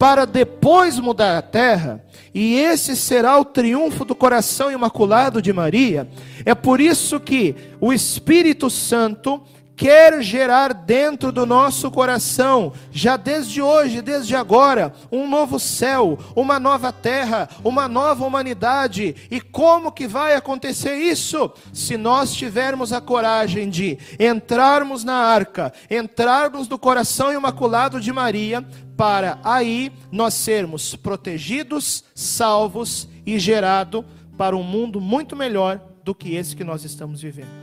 para 0.00 0.24
depois 0.24 0.98
mudar 0.98 1.36
a 1.36 1.42
terra, 1.42 2.02
e 2.32 2.54
esse 2.54 2.96
será 2.96 3.38
o 3.38 3.44
triunfo 3.44 4.02
do 4.02 4.14
coração 4.14 4.72
imaculado 4.72 5.42
de 5.42 5.52
Maria. 5.52 6.08
É 6.42 6.54
por 6.54 6.80
isso 6.80 7.20
que 7.20 7.54
o 7.78 7.92
Espírito 7.92 8.70
Santo 8.70 9.42
quer 9.80 10.22
gerar 10.22 10.74
dentro 10.74 11.32
do 11.32 11.46
nosso 11.46 11.90
coração, 11.90 12.70
já 12.92 13.16
desde 13.16 13.62
hoje, 13.62 14.02
desde 14.02 14.36
agora, 14.36 14.92
um 15.10 15.26
novo 15.26 15.58
céu, 15.58 16.18
uma 16.36 16.60
nova 16.60 16.92
terra, 16.92 17.48
uma 17.64 17.88
nova 17.88 18.26
humanidade. 18.26 19.16
E 19.30 19.40
como 19.40 19.90
que 19.90 20.06
vai 20.06 20.34
acontecer 20.34 20.96
isso? 20.96 21.50
Se 21.72 21.96
nós 21.96 22.34
tivermos 22.34 22.92
a 22.92 23.00
coragem 23.00 23.70
de 23.70 23.96
entrarmos 24.18 25.02
na 25.02 25.14
arca, 25.14 25.72
entrarmos 25.90 26.68
no 26.68 26.78
coração 26.78 27.32
imaculado 27.32 28.02
de 28.02 28.12
Maria, 28.12 28.62
para 28.98 29.38
aí 29.42 29.90
nós 30.12 30.34
sermos 30.34 30.94
protegidos, 30.94 32.04
salvos 32.14 33.08
e 33.24 33.38
gerado 33.38 34.04
para 34.36 34.54
um 34.54 34.62
mundo 34.62 35.00
muito 35.00 35.34
melhor 35.34 35.80
do 36.04 36.14
que 36.14 36.34
esse 36.34 36.54
que 36.54 36.64
nós 36.64 36.84
estamos 36.84 37.22
vivendo. 37.22 37.59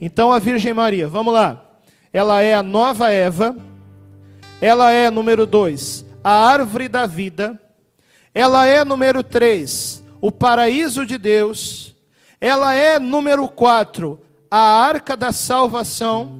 Então 0.00 0.32
a 0.32 0.38
Virgem 0.38 0.72
Maria, 0.72 1.06
vamos 1.06 1.34
lá. 1.34 1.64
Ela 2.12 2.40
é 2.40 2.54
a 2.54 2.62
nova 2.62 3.10
Eva. 3.10 3.56
Ela 4.60 4.90
é, 4.90 5.10
número 5.10 5.46
dois, 5.46 6.04
a 6.22 6.32
árvore 6.32 6.88
da 6.88 7.06
vida. 7.06 7.60
Ela 8.34 8.66
é, 8.66 8.84
número 8.84 9.22
três, 9.22 10.02
o 10.20 10.30
paraíso 10.30 11.04
de 11.04 11.18
Deus. 11.18 11.94
Ela 12.40 12.74
é, 12.74 12.98
número 12.98 13.48
quatro, 13.48 14.20
a 14.50 14.58
arca 14.58 15.16
da 15.16 15.32
salvação. 15.32 16.38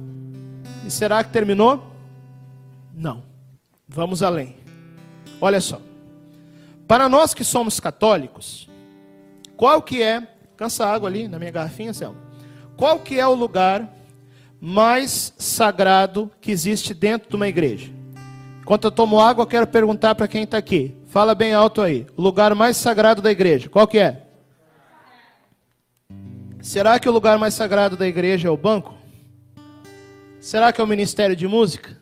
E 0.85 0.91
será 0.91 1.23
que 1.23 1.31
terminou? 1.31 1.91
Não. 2.93 3.23
Vamos 3.87 4.23
além. 4.23 4.55
Olha 5.39 5.59
só. 5.59 5.81
Para 6.87 7.09
nós 7.09 7.33
que 7.33 7.43
somos 7.43 7.79
católicos, 7.79 8.69
qual 9.57 9.81
que 9.81 10.01
é? 10.01 10.27
Cansa 10.55 10.85
água 10.85 11.09
ali 11.09 11.27
na 11.27 11.39
minha 11.39 11.51
garrafinha, 11.51 11.93
Selma. 11.93 12.30
Qual 12.81 12.97
que 12.97 13.19
é 13.19 13.27
o 13.27 13.35
lugar 13.35 13.87
mais 14.59 15.35
sagrado 15.37 16.31
que 16.41 16.51
existe 16.51 16.95
dentro 16.95 17.29
de 17.29 17.35
uma 17.35 17.47
igreja? 17.47 17.91
Enquanto 18.59 18.85
eu 18.85 18.91
tomo 18.91 19.19
água, 19.19 19.43
eu 19.43 19.47
quero 19.47 19.67
perguntar 19.67 20.15
para 20.15 20.27
quem 20.27 20.45
está 20.45 20.57
aqui. 20.57 20.97
Fala 21.05 21.35
bem 21.35 21.53
alto 21.53 21.79
aí. 21.79 22.07
O 22.17 22.23
lugar 22.23 22.55
mais 22.55 22.77
sagrado 22.77 23.21
da 23.21 23.29
igreja, 23.29 23.69
qual 23.69 23.87
que 23.87 23.99
é? 23.99 24.23
Será 26.59 26.99
que 26.99 27.07
o 27.07 27.11
lugar 27.11 27.37
mais 27.37 27.53
sagrado 27.53 27.95
da 27.95 28.07
igreja 28.07 28.47
é 28.47 28.51
o 28.51 28.57
banco? 28.57 28.95
Será 30.39 30.73
que 30.73 30.81
é 30.81 30.83
o 30.83 30.87
ministério 30.87 31.35
de 31.35 31.47
música? 31.47 31.95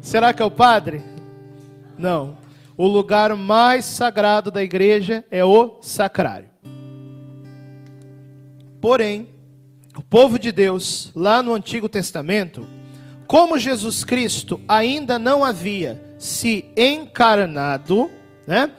Será 0.00 0.34
que 0.34 0.42
é 0.42 0.44
o 0.44 0.50
padre? 0.50 1.00
Não. 1.96 2.36
O 2.76 2.88
lugar 2.88 3.36
mais 3.36 3.84
sagrado 3.84 4.50
da 4.50 4.64
igreja 4.64 5.24
é 5.30 5.44
o 5.44 5.78
sacrário. 5.80 6.55
Porém, 8.86 9.30
o 9.96 10.00
povo 10.00 10.38
de 10.38 10.52
Deus, 10.52 11.10
lá 11.12 11.42
no 11.42 11.52
Antigo 11.54 11.88
Testamento, 11.88 12.64
como 13.26 13.58
Jesus 13.58 14.04
Cristo 14.04 14.60
ainda 14.68 15.18
não 15.18 15.44
havia 15.44 16.00
se 16.20 16.66
encarnado, 16.76 18.08
né? 18.46 18.70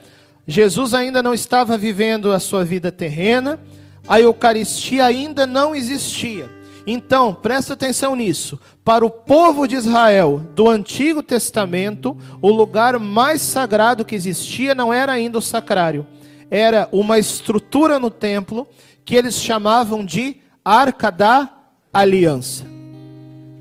Jesus 0.46 0.94
ainda 0.94 1.22
não 1.22 1.34
estava 1.34 1.76
vivendo 1.76 2.32
a 2.32 2.40
sua 2.40 2.64
vida 2.64 2.90
terrena, 2.90 3.60
a 4.08 4.18
Eucaristia 4.18 5.04
ainda 5.04 5.46
não 5.46 5.74
existia. 5.74 6.48
Então, 6.86 7.34
presta 7.34 7.74
atenção 7.74 8.16
nisso. 8.16 8.58
Para 8.82 9.04
o 9.04 9.10
povo 9.10 9.68
de 9.68 9.76
Israel 9.76 10.40
do 10.54 10.70
Antigo 10.70 11.22
Testamento, 11.22 12.16
o 12.40 12.48
lugar 12.48 12.98
mais 12.98 13.42
sagrado 13.42 14.06
que 14.06 14.14
existia 14.14 14.74
não 14.74 14.90
era 14.90 15.12
ainda 15.12 15.36
o 15.36 15.42
sacrário, 15.42 16.06
era 16.50 16.88
uma 16.92 17.18
estrutura 17.18 17.98
no 17.98 18.08
templo 18.10 18.66
que 19.08 19.16
eles 19.16 19.36
chamavam 19.36 20.04
de 20.04 20.36
Arca 20.62 21.10
da 21.10 21.50
Aliança. 21.90 22.66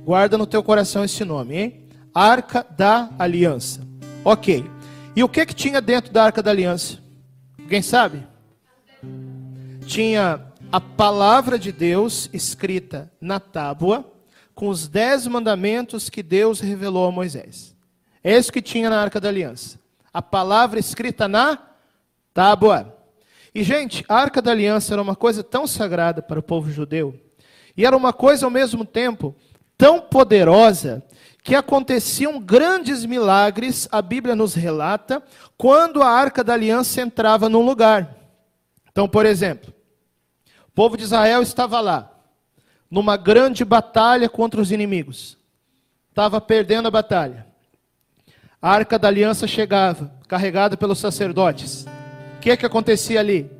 Guarda 0.03 0.37
no 0.37 0.45
teu 0.45 0.61
coração 0.61 1.05
esse 1.05 1.23
nome, 1.23 1.55
hein? 1.55 1.89
Arca 2.13 2.67
da 2.69 3.11
Aliança. 3.17 3.79
Ok. 4.25 4.69
E 5.15 5.23
o 5.23 5.29
que 5.29 5.45
que 5.45 5.55
tinha 5.55 5.79
dentro 5.79 6.11
da 6.11 6.25
Arca 6.25 6.43
da 6.43 6.51
Aliança? 6.51 6.97
Alguém 7.57 7.81
sabe? 7.81 8.27
Tinha 9.85 10.45
a 10.69 10.81
palavra 10.81 11.57
de 11.57 11.71
Deus 11.71 12.29
escrita 12.33 13.09
na 13.21 13.39
tábua, 13.39 14.03
com 14.53 14.67
os 14.67 14.85
dez 14.89 15.25
mandamentos 15.27 16.09
que 16.09 16.21
Deus 16.21 16.59
revelou 16.59 17.07
a 17.07 17.11
Moisés. 17.11 17.73
É 18.21 18.37
isso 18.37 18.51
que 18.51 18.61
tinha 18.61 18.89
na 18.89 18.99
Arca 18.99 19.21
da 19.21 19.29
Aliança. 19.29 19.79
A 20.13 20.21
palavra 20.21 20.77
escrita 20.77 21.25
na 21.25 21.57
tábua. 22.33 22.96
E, 23.53 23.63
gente, 23.63 24.03
a 24.07 24.15
arca 24.15 24.41
da 24.41 24.51
aliança 24.51 24.93
era 24.93 25.01
uma 25.01 25.15
coisa 25.15 25.43
tão 25.43 25.65
sagrada 25.65 26.21
para 26.21 26.39
o 26.39 26.43
povo 26.43 26.71
judeu, 26.71 27.19
e 27.75 27.85
era 27.85 27.95
uma 27.95 28.11
coisa 28.11 28.45
ao 28.45 28.51
mesmo 28.51 28.83
tempo 28.85 29.35
tão 29.77 30.01
poderosa, 30.01 31.03
que 31.43 31.55
aconteciam 31.55 32.41
grandes 32.41 33.05
milagres, 33.05 33.87
a 33.91 34.01
Bíblia 34.01 34.35
nos 34.35 34.53
relata, 34.53 35.23
quando 35.57 36.01
a 36.01 36.09
arca 36.09 36.43
da 36.43 36.53
aliança 36.53 37.01
entrava 37.01 37.47
num 37.47 37.63
lugar. 37.63 38.15
Então, 38.91 39.07
por 39.07 39.25
exemplo, 39.25 39.73
o 40.67 40.71
povo 40.71 40.97
de 40.97 41.03
Israel 41.03 41.41
estava 41.41 41.79
lá, 41.79 42.11
numa 42.91 43.15
grande 43.15 43.63
batalha 43.63 44.27
contra 44.27 44.59
os 44.59 44.71
inimigos, 44.71 45.37
estava 46.09 46.41
perdendo 46.41 46.87
a 46.87 46.91
batalha. 46.91 47.47
A 48.61 48.71
arca 48.71 48.99
da 48.99 49.07
aliança 49.07 49.47
chegava, 49.47 50.11
carregada 50.27 50.75
pelos 50.75 50.99
sacerdotes 50.99 51.85
que 52.47 52.55
que 52.55 52.65
acontecia 52.65 53.19
ali? 53.19 53.51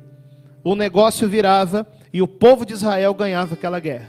O 0.64 0.74
negócio 0.74 1.28
virava 1.28 1.86
e 2.10 2.22
o 2.22 2.26
povo 2.26 2.64
de 2.64 2.72
Israel 2.72 3.12
ganhava 3.12 3.52
aquela 3.52 3.78
guerra, 3.78 4.08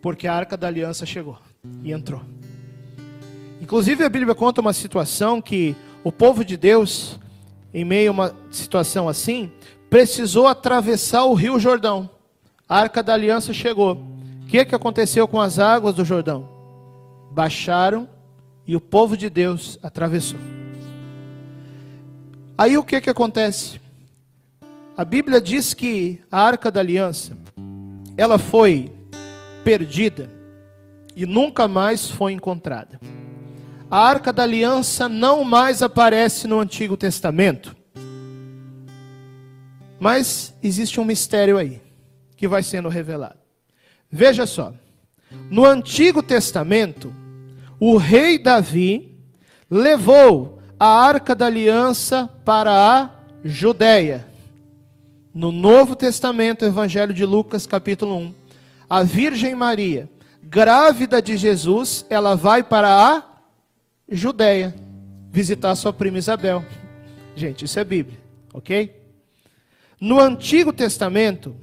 porque 0.00 0.26
a 0.26 0.32
arca 0.32 0.56
da 0.56 0.66
aliança 0.66 1.04
chegou 1.04 1.38
e 1.82 1.92
entrou. 1.92 2.22
Inclusive 3.60 4.02
a 4.02 4.08
Bíblia 4.08 4.34
conta 4.34 4.62
uma 4.62 4.72
situação 4.72 5.42
que 5.42 5.76
o 6.02 6.10
povo 6.10 6.42
de 6.42 6.56
Deus, 6.56 7.20
em 7.74 7.84
meio 7.84 8.08
a 8.08 8.12
uma 8.12 8.36
situação 8.50 9.10
assim, 9.10 9.52
precisou 9.90 10.46
atravessar 10.46 11.24
o 11.24 11.34
rio 11.34 11.58
Jordão. 11.58 12.08
A 12.66 12.78
arca 12.78 13.02
da 13.02 13.12
aliança 13.12 13.52
chegou. 13.52 13.92
O 14.42 14.46
que, 14.46 14.64
que 14.64 14.74
aconteceu 14.74 15.28
com 15.28 15.38
as 15.38 15.58
águas 15.58 15.94
do 15.94 16.04
Jordão? 16.04 16.48
Baixaram 17.30 18.08
e 18.66 18.74
o 18.74 18.80
povo 18.80 19.18
de 19.18 19.28
Deus 19.28 19.78
atravessou. 19.82 20.40
Aí 22.56 22.78
o 22.78 22.82
que, 22.82 23.02
que 23.02 23.10
acontece? 23.10 23.78
A 24.98 25.04
Bíblia 25.04 25.40
diz 25.40 25.74
que 25.74 26.20
a 26.28 26.42
Arca 26.42 26.72
da 26.72 26.80
Aliança, 26.80 27.38
ela 28.16 28.36
foi 28.36 28.90
perdida 29.62 30.28
e 31.14 31.24
nunca 31.24 31.68
mais 31.68 32.10
foi 32.10 32.32
encontrada. 32.32 33.00
A 33.88 33.96
Arca 33.96 34.32
da 34.32 34.42
Aliança 34.42 35.08
não 35.08 35.44
mais 35.44 35.82
aparece 35.82 36.48
no 36.48 36.58
Antigo 36.58 36.96
Testamento. 36.96 37.76
Mas 40.00 40.52
existe 40.60 40.98
um 40.98 41.04
mistério 41.04 41.58
aí 41.58 41.80
que 42.36 42.48
vai 42.48 42.64
sendo 42.64 42.88
revelado. 42.88 43.38
Veja 44.10 44.46
só. 44.46 44.72
No 45.48 45.64
Antigo 45.64 46.24
Testamento, 46.24 47.14
o 47.78 47.96
rei 47.96 48.36
Davi 48.36 49.16
levou 49.70 50.60
a 50.76 50.88
Arca 50.88 51.36
da 51.36 51.46
Aliança 51.46 52.28
para 52.44 52.72
a 52.72 53.10
Judéia. 53.44 54.26
No 55.38 55.52
Novo 55.52 55.94
Testamento, 55.94 56.64
Evangelho 56.64 57.14
de 57.14 57.24
Lucas, 57.24 57.64
capítulo 57.64 58.16
1, 58.16 58.34
a 58.90 59.04
Virgem 59.04 59.54
Maria, 59.54 60.10
grávida 60.42 61.22
de 61.22 61.36
Jesus, 61.36 62.04
ela 62.10 62.34
vai 62.34 62.60
para 62.60 62.88
a 62.88 63.22
Judéia 64.10 64.74
visitar 65.30 65.76
sua 65.76 65.92
prima 65.92 66.18
Isabel. 66.18 66.64
Gente, 67.36 67.66
isso 67.66 67.78
é 67.78 67.84
Bíblia, 67.84 68.18
ok? 68.52 69.00
No 70.00 70.18
Antigo 70.18 70.72
Testamento, 70.72 71.54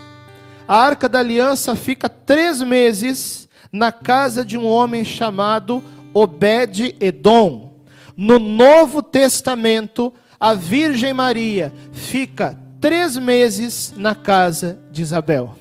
a 0.66 0.78
Arca 0.78 1.10
da 1.10 1.20
Aliança 1.20 1.76
fica 1.76 2.08
três 2.08 2.62
meses 2.62 3.50
na 3.74 3.92
casa 3.92 4.46
de 4.46 4.58
um 4.58 4.66
homem 4.66 5.04
chamado 5.04 5.84
Obed-Edom. 6.14 7.74
No 8.16 8.40
Novo 8.40 9.04
Testamento, 9.04 10.14
a 10.40 10.54
Virgem 10.54 11.14
Maria 11.14 11.74
fica 11.92 12.64
três 12.86 13.18
meses 13.18 13.96
na 13.98 14.14
casa 14.14 14.78
de 14.92 15.02
Isabel. 15.02 15.56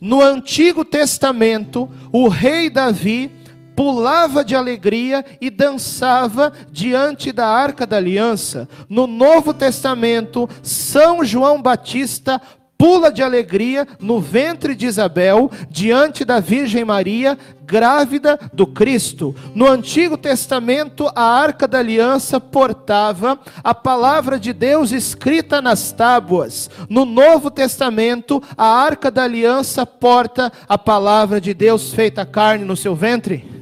No 0.00 0.22
Antigo 0.22 0.84
Testamento, 0.84 1.90
o 2.12 2.28
rei 2.28 2.70
Davi 2.70 3.32
pulava 3.74 4.44
de 4.44 4.54
alegria 4.54 5.24
e 5.40 5.50
dançava 5.50 6.52
diante 6.70 7.32
da 7.32 7.48
arca 7.48 7.84
da 7.84 7.96
aliança. 7.96 8.68
No 8.88 9.08
Novo 9.08 9.52
Testamento, 9.52 10.48
São 10.62 11.24
João 11.24 11.60
Batista 11.60 12.40
pula 12.76 13.10
de 13.10 13.22
alegria 13.22 13.86
no 14.00 14.20
ventre 14.20 14.74
de 14.74 14.86
Isabel, 14.86 15.50
diante 15.70 16.24
da 16.24 16.40
Virgem 16.40 16.84
Maria, 16.84 17.38
grávida 17.62 18.38
do 18.52 18.66
Cristo. 18.66 19.34
No 19.54 19.66
Antigo 19.66 20.16
Testamento, 20.16 21.10
a 21.14 21.22
arca 21.22 21.66
da 21.66 21.78
aliança 21.78 22.40
portava 22.40 23.38
a 23.62 23.74
palavra 23.74 24.38
de 24.38 24.52
Deus 24.52 24.92
escrita 24.92 25.62
nas 25.62 25.92
tábuas. 25.92 26.68
No 26.88 27.04
Novo 27.04 27.50
Testamento, 27.50 28.42
a 28.56 28.66
arca 28.66 29.10
da 29.10 29.24
aliança 29.24 29.86
porta 29.86 30.52
a 30.68 30.76
palavra 30.76 31.40
de 31.40 31.54
Deus 31.54 31.92
feita 31.92 32.26
carne 32.26 32.64
no 32.64 32.76
seu 32.76 32.94
ventre. 32.94 33.52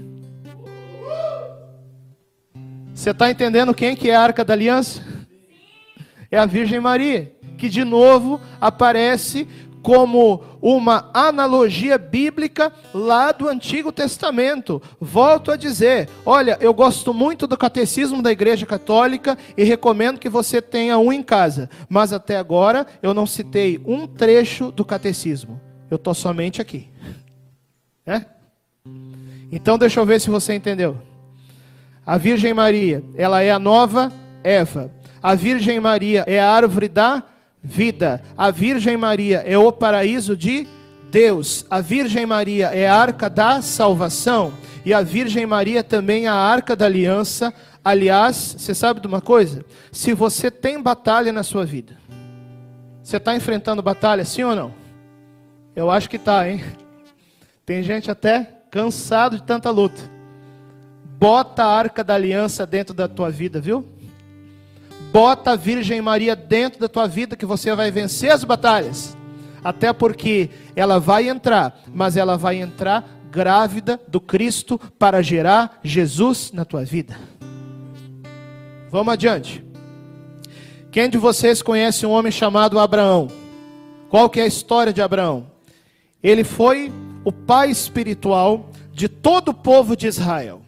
Você 2.94 3.10
está 3.10 3.30
entendendo 3.30 3.74
quem 3.74 3.96
que 3.96 4.10
é 4.10 4.14
a 4.14 4.22
arca 4.22 4.44
da 4.44 4.52
aliança? 4.52 5.02
É 6.30 6.38
a 6.38 6.46
Virgem 6.46 6.80
Maria 6.80 7.32
que 7.62 7.68
de 7.68 7.84
novo 7.84 8.40
aparece 8.60 9.46
como 9.84 10.42
uma 10.60 11.08
analogia 11.14 11.96
bíblica 11.96 12.72
lá 12.92 13.30
do 13.30 13.48
Antigo 13.48 13.92
Testamento. 13.92 14.82
Volto 15.00 15.52
a 15.52 15.56
dizer: 15.56 16.08
olha, 16.26 16.58
eu 16.60 16.74
gosto 16.74 17.14
muito 17.14 17.46
do 17.46 17.56
catecismo 17.56 18.20
da 18.20 18.32
Igreja 18.32 18.66
Católica 18.66 19.38
e 19.56 19.62
recomendo 19.62 20.18
que 20.18 20.28
você 20.28 20.60
tenha 20.60 20.98
um 20.98 21.12
em 21.12 21.22
casa, 21.22 21.70
mas 21.88 22.12
até 22.12 22.36
agora 22.36 22.84
eu 23.00 23.14
não 23.14 23.26
citei 23.26 23.80
um 23.86 24.08
trecho 24.08 24.72
do 24.72 24.84
catecismo, 24.84 25.60
eu 25.88 25.94
estou 25.94 26.14
somente 26.14 26.60
aqui. 26.60 26.88
É? 28.04 28.24
Então 29.52 29.78
deixa 29.78 30.00
eu 30.00 30.06
ver 30.06 30.20
se 30.20 30.28
você 30.28 30.52
entendeu. 30.52 30.98
A 32.04 32.18
Virgem 32.18 32.52
Maria, 32.52 33.04
ela 33.14 33.40
é 33.40 33.52
a 33.52 33.58
nova 33.60 34.12
Eva. 34.42 34.90
A 35.22 35.36
Virgem 35.36 35.78
Maria 35.78 36.24
é 36.26 36.40
a 36.40 36.50
árvore 36.50 36.88
da 36.88 37.22
vida. 37.62 38.22
A 38.36 38.50
Virgem 38.50 38.96
Maria 38.96 39.42
é 39.46 39.56
o 39.56 39.70
paraíso 39.70 40.36
de 40.36 40.66
Deus. 41.10 41.64
A 41.70 41.80
Virgem 41.80 42.26
Maria 42.26 42.68
é 42.68 42.88
a 42.88 42.96
arca 42.96 43.30
da 43.30 43.62
salvação. 43.62 44.54
E 44.84 44.92
a 44.92 45.02
Virgem 45.02 45.46
Maria 45.46 45.84
também 45.84 46.26
é 46.26 46.28
a 46.28 46.34
arca 46.34 46.74
da 46.74 46.86
aliança. 46.86 47.54
Aliás, 47.84 48.56
você 48.58 48.74
sabe 48.74 49.00
de 49.00 49.06
uma 49.06 49.20
coisa? 49.20 49.64
Se 49.92 50.12
você 50.12 50.50
tem 50.50 50.80
batalha 50.82 51.32
na 51.32 51.42
sua 51.42 51.64
vida, 51.64 51.96
você 53.02 53.16
está 53.16 53.36
enfrentando 53.36 53.82
batalha, 53.82 54.24
sim 54.24 54.42
ou 54.42 54.56
não? 54.56 54.74
Eu 55.74 55.90
acho 55.90 56.08
que 56.08 56.16
está, 56.16 56.48
hein? 56.48 56.62
Tem 57.64 57.82
gente 57.82 58.10
até 58.10 58.48
cansado 58.70 59.36
de 59.36 59.42
tanta 59.42 59.70
luta. 59.70 60.00
Bota 61.18 61.64
a 61.64 61.76
arca 61.76 62.02
da 62.02 62.14
aliança 62.14 62.66
dentro 62.66 62.94
da 62.94 63.06
tua 63.06 63.30
vida, 63.30 63.60
viu? 63.60 63.86
Bota 65.12 65.50
a 65.50 65.56
Virgem 65.56 66.00
Maria 66.00 66.34
dentro 66.34 66.80
da 66.80 66.88
tua 66.88 67.06
vida 67.06 67.36
que 67.36 67.44
você 67.44 67.74
vai 67.74 67.90
vencer 67.90 68.30
as 68.30 68.44
batalhas. 68.44 69.14
Até 69.62 69.92
porque 69.92 70.48
ela 70.74 70.98
vai 70.98 71.28
entrar, 71.28 71.78
mas 71.92 72.16
ela 72.16 72.38
vai 72.38 72.56
entrar 72.56 73.06
grávida 73.30 74.00
do 74.08 74.18
Cristo 74.18 74.80
para 74.98 75.20
gerar 75.20 75.78
Jesus 75.84 76.50
na 76.50 76.64
tua 76.64 76.82
vida. 76.82 77.14
Vamos 78.90 79.12
adiante. 79.12 79.62
Quem 80.90 81.10
de 81.10 81.18
vocês 81.18 81.60
conhece 81.60 82.06
um 82.06 82.10
homem 82.10 82.32
chamado 82.32 82.80
Abraão? 82.80 83.28
Qual 84.08 84.30
que 84.30 84.40
é 84.40 84.44
a 84.44 84.46
história 84.46 84.94
de 84.94 85.02
Abraão? 85.02 85.46
Ele 86.22 86.42
foi 86.42 86.90
o 87.22 87.30
pai 87.30 87.70
espiritual 87.70 88.70
de 88.90 89.10
todo 89.10 89.50
o 89.50 89.54
povo 89.54 89.94
de 89.94 90.06
Israel. 90.06 90.62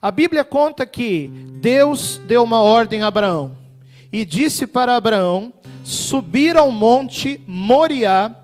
A 0.00 0.10
Bíblia 0.10 0.44
conta 0.44 0.84
que 0.84 1.28
Deus 1.58 2.20
deu 2.26 2.44
uma 2.44 2.60
ordem 2.60 3.02
a 3.02 3.06
Abraão 3.06 3.67
e 4.12 4.24
disse 4.24 4.66
para 4.66 4.96
Abraão 4.96 5.52
subir 5.84 6.56
ao 6.56 6.70
monte 6.70 7.42
Moriá 7.46 8.34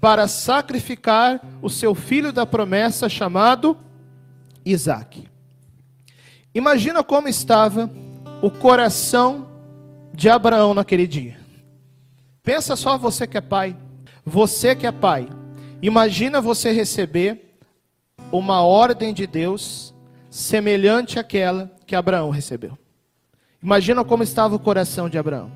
para 0.00 0.28
sacrificar 0.28 1.40
o 1.60 1.68
seu 1.68 1.94
filho 1.94 2.32
da 2.32 2.46
promessa 2.46 3.08
chamado 3.08 3.76
Isaac. 4.64 5.28
Imagina 6.54 7.02
como 7.02 7.28
estava 7.28 7.90
o 8.40 8.50
coração 8.50 9.48
de 10.14 10.28
Abraão 10.28 10.74
naquele 10.74 11.06
dia. 11.06 11.38
Pensa 12.42 12.76
só 12.76 12.96
você 12.96 13.26
que 13.26 13.36
é 13.36 13.40
pai, 13.40 13.76
você 14.24 14.74
que 14.74 14.86
é 14.86 14.92
pai. 14.92 15.28
Imagina 15.82 16.40
você 16.40 16.72
receber 16.72 17.56
uma 18.32 18.62
ordem 18.62 19.12
de 19.12 19.26
Deus 19.26 19.94
semelhante 20.30 21.18
àquela 21.18 21.70
que 21.86 21.94
Abraão 21.94 22.30
recebeu. 22.30 22.78
Imagina 23.62 24.04
como 24.04 24.22
estava 24.22 24.54
o 24.54 24.58
coração 24.58 25.08
de 25.08 25.18
Abraão. 25.18 25.50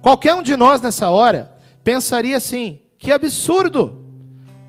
Qualquer 0.00 0.34
um 0.34 0.42
de 0.42 0.56
nós 0.56 0.80
nessa 0.80 1.10
hora 1.10 1.52
pensaria 1.82 2.36
assim: 2.36 2.80
que 2.98 3.12
absurdo! 3.12 4.04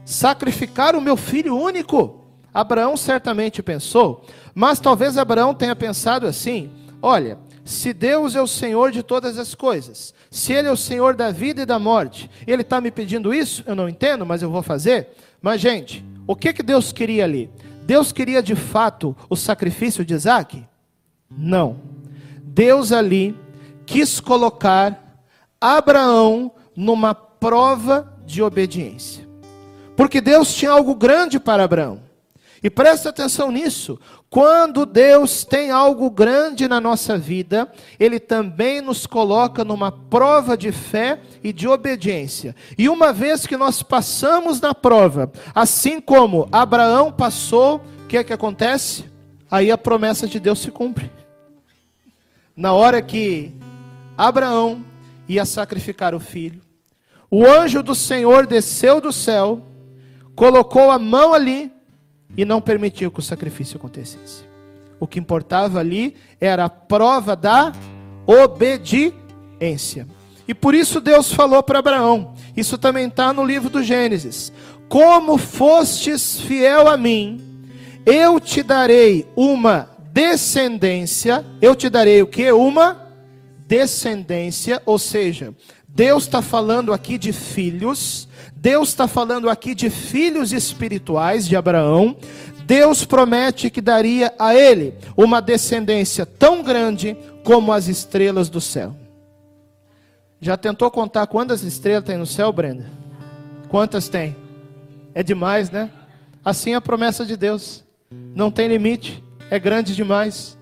Sacrificar 0.06 0.95
o 0.95 1.01
meu 1.01 1.17
filho 1.17 1.58
único. 1.58 2.25
Abraão 2.53 2.97
certamente 2.97 3.62
pensou, 3.62 4.25
mas 4.56 4.80
talvez 4.80 5.17
Abraão 5.17 5.53
tenha 5.53 5.75
pensado 5.75 6.25
assim: 6.25 6.71
olha, 7.01 7.38
se 7.63 7.93
Deus 7.93 8.36
é 8.36 8.41
o 8.41 8.47
Senhor 8.47 8.91
de 8.91 9.03
todas 9.03 9.38
as 9.38 9.53
coisas, 9.53 10.13
se 10.32 10.53
Ele 10.53 10.67
é 10.67 10.71
o 10.71 10.77
Senhor 10.77 11.15
da 11.15 11.32
vida 11.32 11.62
e 11.62 11.65
da 11.65 11.77
morte, 11.77 12.30
Ele 12.47 12.62
está 12.62 12.82
me 12.82 12.89
pedindo 12.89 13.34
isso, 13.34 13.63
eu 13.67 13.75
não 13.75 13.89
entendo, 13.89 14.25
mas 14.25 14.41
eu 14.41 14.49
vou 14.49 14.63
fazer. 14.63 15.10
Mas, 15.41 15.62
gente, 15.62 16.03
o 16.25 16.36
que, 16.36 16.53
que 16.53 16.63
Deus 16.63 16.91
queria 16.91 17.23
ali? 17.23 17.49
Deus 17.84 18.12
queria 18.12 18.41
de 18.41 18.56
fato 18.56 19.15
o 19.30 19.36
sacrifício 19.36 20.03
de 20.03 20.13
Isaac? 20.13 20.63
Não. 21.30 21.77
Deus 22.58 22.91
ali 22.91 23.39
quis 23.86 24.20
colocar 24.20 25.22
Abraão 25.62 26.52
numa 26.76 27.13
prova 27.13 28.12
de 28.26 28.41
obediência. 28.41 29.30
Porque 29.96 30.20
Deus 30.20 30.56
tinha 30.56 30.72
algo 30.72 30.96
grande 30.96 31.39
para 31.39 31.63
Abraão. 31.63 32.02
E 32.63 32.67
presta 32.67 33.10
atenção 33.10 33.52
nisso. 33.52 34.00
Quando 34.28 34.88
Deus 34.88 35.46
tem 35.46 35.70
algo 35.70 36.10
grande 36.10 36.67
na 36.67 36.82
nossa 36.82 37.15
vida, 37.15 37.72
Ele 38.00 38.20
também 38.20 38.82
nos 38.82 39.06
coloca 39.06 39.63
numa 39.63 39.91
prova 39.91 40.58
de 40.58 40.72
fé 40.72 41.20
e 41.43 41.54
de 41.54 41.67
obediência. 41.67 42.56
E 42.76 42.89
uma 42.89 43.13
vez 43.13 43.46
que 43.46 43.56
nós 43.56 43.84
passamos 43.84 44.60
na 44.60 44.74
prova, 44.74 45.32
assim 45.54 46.02
como 46.02 46.50
Abraão 46.52 47.12
passou, 47.12 47.84
o 48.04 48.08
que 48.08 48.17
é 48.17 48.24
que 48.24 48.34
acontece? 48.34 49.06
Aí 49.50 49.70
a 49.70 49.78
promessa 49.78 50.26
de 50.26 50.39
Deus 50.39 50.58
se 50.58 50.72
cumpre 50.72 51.16
na 52.58 52.74
hora 52.74 53.04
que 53.04 53.54
Abraão 54.17 54.84
ia 55.30 55.46
sacrificar 55.46 56.15
o 56.15 56.20
filho, 56.20 56.60
o 57.30 57.46
anjo 57.46 57.84
do 57.84 57.93
Senhor 57.93 58.48
desceu 58.48 59.00
do 59.00 59.13
céu, 59.13 59.62
colocou 60.36 60.89
a 60.89 60.98
mão 60.98 61.36
ali 61.36 61.72
e 62.36 62.43
não 62.43 62.60
permitiu 62.60 63.12
que 63.12 63.20
o 63.20 63.24
sacrifício 63.24 63.78
acontecesse. 63.78 64.43
O 65.00 65.06
que 65.06 65.20
importava 65.20 65.80
ali 65.80 66.15
era 66.41 66.65
a 66.65 66.70
prova 66.70 67.36
da 67.36 67.72
obediência. 68.26 70.08
E 70.48 70.54
por 70.54 70.74
isso 70.74 71.00
Deus 71.00 71.32
falou 71.32 71.62
para 71.62 71.80
Abraão, 71.80 72.34
isso 72.56 72.78
também 72.78 73.08
está 73.08 73.32
no 73.32 73.46
livro 73.46 73.70
do 73.70 73.84
Gênesis: 73.84 74.52
Como 74.89 75.38
fostes 75.38 76.39
fiel 76.39 76.88
a 76.88 76.98
mim, 76.98 77.62
eu 78.06 78.39
te 78.39 78.63
darei 78.63 79.28
uma 79.36 79.96
descendência, 80.17 81.45
eu 81.62 81.75
te 81.75 81.91
darei 81.91 82.23
o 82.23 82.27
que? 82.27 82.51
Uma 82.51 83.08
descendência, 83.67 84.82
ou 84.84 84.97
seja, 84.97 85.53
Deus 85.88 86.23
está 86.23 86.41
falando 86.41 86.91
aqui 86.91 87.19
de 87.19 87.32
filhos, 87.32 88.27
Deus 88.56 88.89
está 88.89 89.08
falando 89.08 89.47
aqui 89.47 89.75
de 89.75 89.91
filhos 89.91 90.51
espirituais 90.51 91.47
de 91.47 91.56
Abraão. 91.56 92.17
Deus 92.65 93.06
promete 93.06 93.69
que 93.69 93.80
daria 93.80 94.34
a 94.39 94.56
ele 94.56 94.95
uma 95.15 95.39
descendência 95.39 96.25
tão 96.25 96.63
grande 96.63 97.15
como 97.43 97.71
as 97.71 97.88
estrelas 97.88 98.49
do 98.49 98.60
céu. 98.60 98.95
Já 100.41 100.58
tentou 100.58 100.89
contar 100.89 101.27
quantas 101.27 101.62
estrelas 101.62 102.03
tem 102.03 102.17
no 102.17 102.25
céu, 102.25 102.51
Brenda? 102.51 102.89
Quantas 103.69 104.10
tem? 104.10 104.36
É 105.13 105.21
demais, 105.21 105.69
né? 105.69 105.91
Assim 106.43 106.71
é 106.71 106.75
a 106.75 106.82
promessa 106.82 107.23
de 107.23 107.38
Deus. 107.38 107.84
Não 108.34 108.49
tem 108.49 108.67
limite 108.67 109.26
é 109.49 109.60
grande 109.60 109.95
demais. 109.95 110.57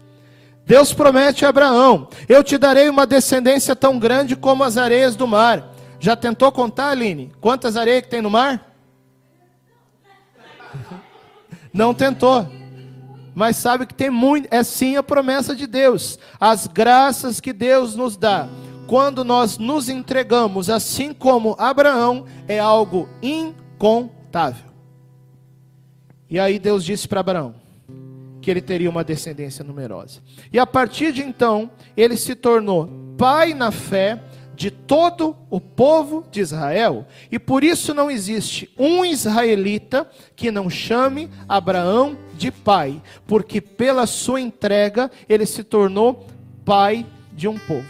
Deus 0.66 0.94
promete 0.94 1.46
a 1.46 1.50
Abraão: 1.50 2.08
Eu 2.28 2.44
te 2.44 2.58
darei 2.58 2.90
uma 2.90 3.06
descendência 3.06 3.76
tão 3.76 4.00
grande 4.00 4.36
como 4.36 4.64
as 4.64 4.78
areias 4.78 5.16
do 5.16 5.28
mar. 5.28 5.72
Já 6.00 6.16
tentou 6.16 6.52
contar, 6.52 6.90
Aline? 6.90 7.32
Quantas 7.40 7.78
areias 7.78 8.04
que 8.04 8.10
tem 8.10 8.22
no 8.22 8.30
mar? 8.30 8.76
Não 11.74 11.94
tentou. 11.94 12.48
Mas 13.34 13.58
sabe 13.58 13.86
que 13.86 13.94
tem 13.94 14.10
muito, 14.10 14.48
é 14.50 14.64
sim 14.64 14.96
a 14.96 15.04
promessa 15.04 15.54
de 15.54 15.68
Deus. 15.68 16.18
As 16.40 16.68
graças 16.68 17.42
que 17.42 17.52
Deus 17.52 17.94
nos 17.94 18.16
dá 18.16 18.48
quando 18.88 19.24
nós 19.24 19.58
nos 19.58 19.90
entregamos, 19.90 20.70
assim 20.70 21.14
como 21.14 21.56
Abraão, 21.60 22.26
é 22.48 22.60
algo 22.60 23.10
incontável. 23.22 24.66
E 26.30 26.40
aí 26.40 26.58
Deus 26.58 26.84
disse 26.84 27.08
para 27.08 27.20
Abraão: 27.20 27.56
que 28.46 28.52
ele 28.52 28.62
teria 28.62 28.92
uma 28.92 29.04
descendência 29.04 29.66
numerosa. 29.66 30.22
E 30.54 30.60
a 30.60 30.68
partir 30.68 31.12
de 31.12 31.24
então, 31.24 31.72
ele 31.98 32.16
se 32.16 32.36
tornou 32.36 32.88
pai 33.18 33.56
na 33.56 33.72
fé 33.72 34.22
de 34.54 34.70
todo 34.70 35.36
o 35.50 35.60
povo 35.60 36.24
de 36.30 36.42
Israel. 36.42 37.08
E 37.32 37.40
por 37.40 37.64
isso 37.64 37.92
não 37.92 38.12
existe 38.12 38.72
um 38.78 39.04
israelita 39.04 40.08
que 40.36 40.52
não 40.52 40.70
chame 40.70 41.28
Abraão 41.50 42.16
de 42.38 42.52
pai, 42.52 43.02
porque 43.26 43.60
pela 43.60 44.06
sua 44.06 44.40
entrega 44.40 45.10
ele 45.28 45.48
se 45.48 45.64
tornou 45.64 46.28
pai 46.64 47.04
de 47.34 47.48
um 47.48 47.58
povo. 47.58 47.90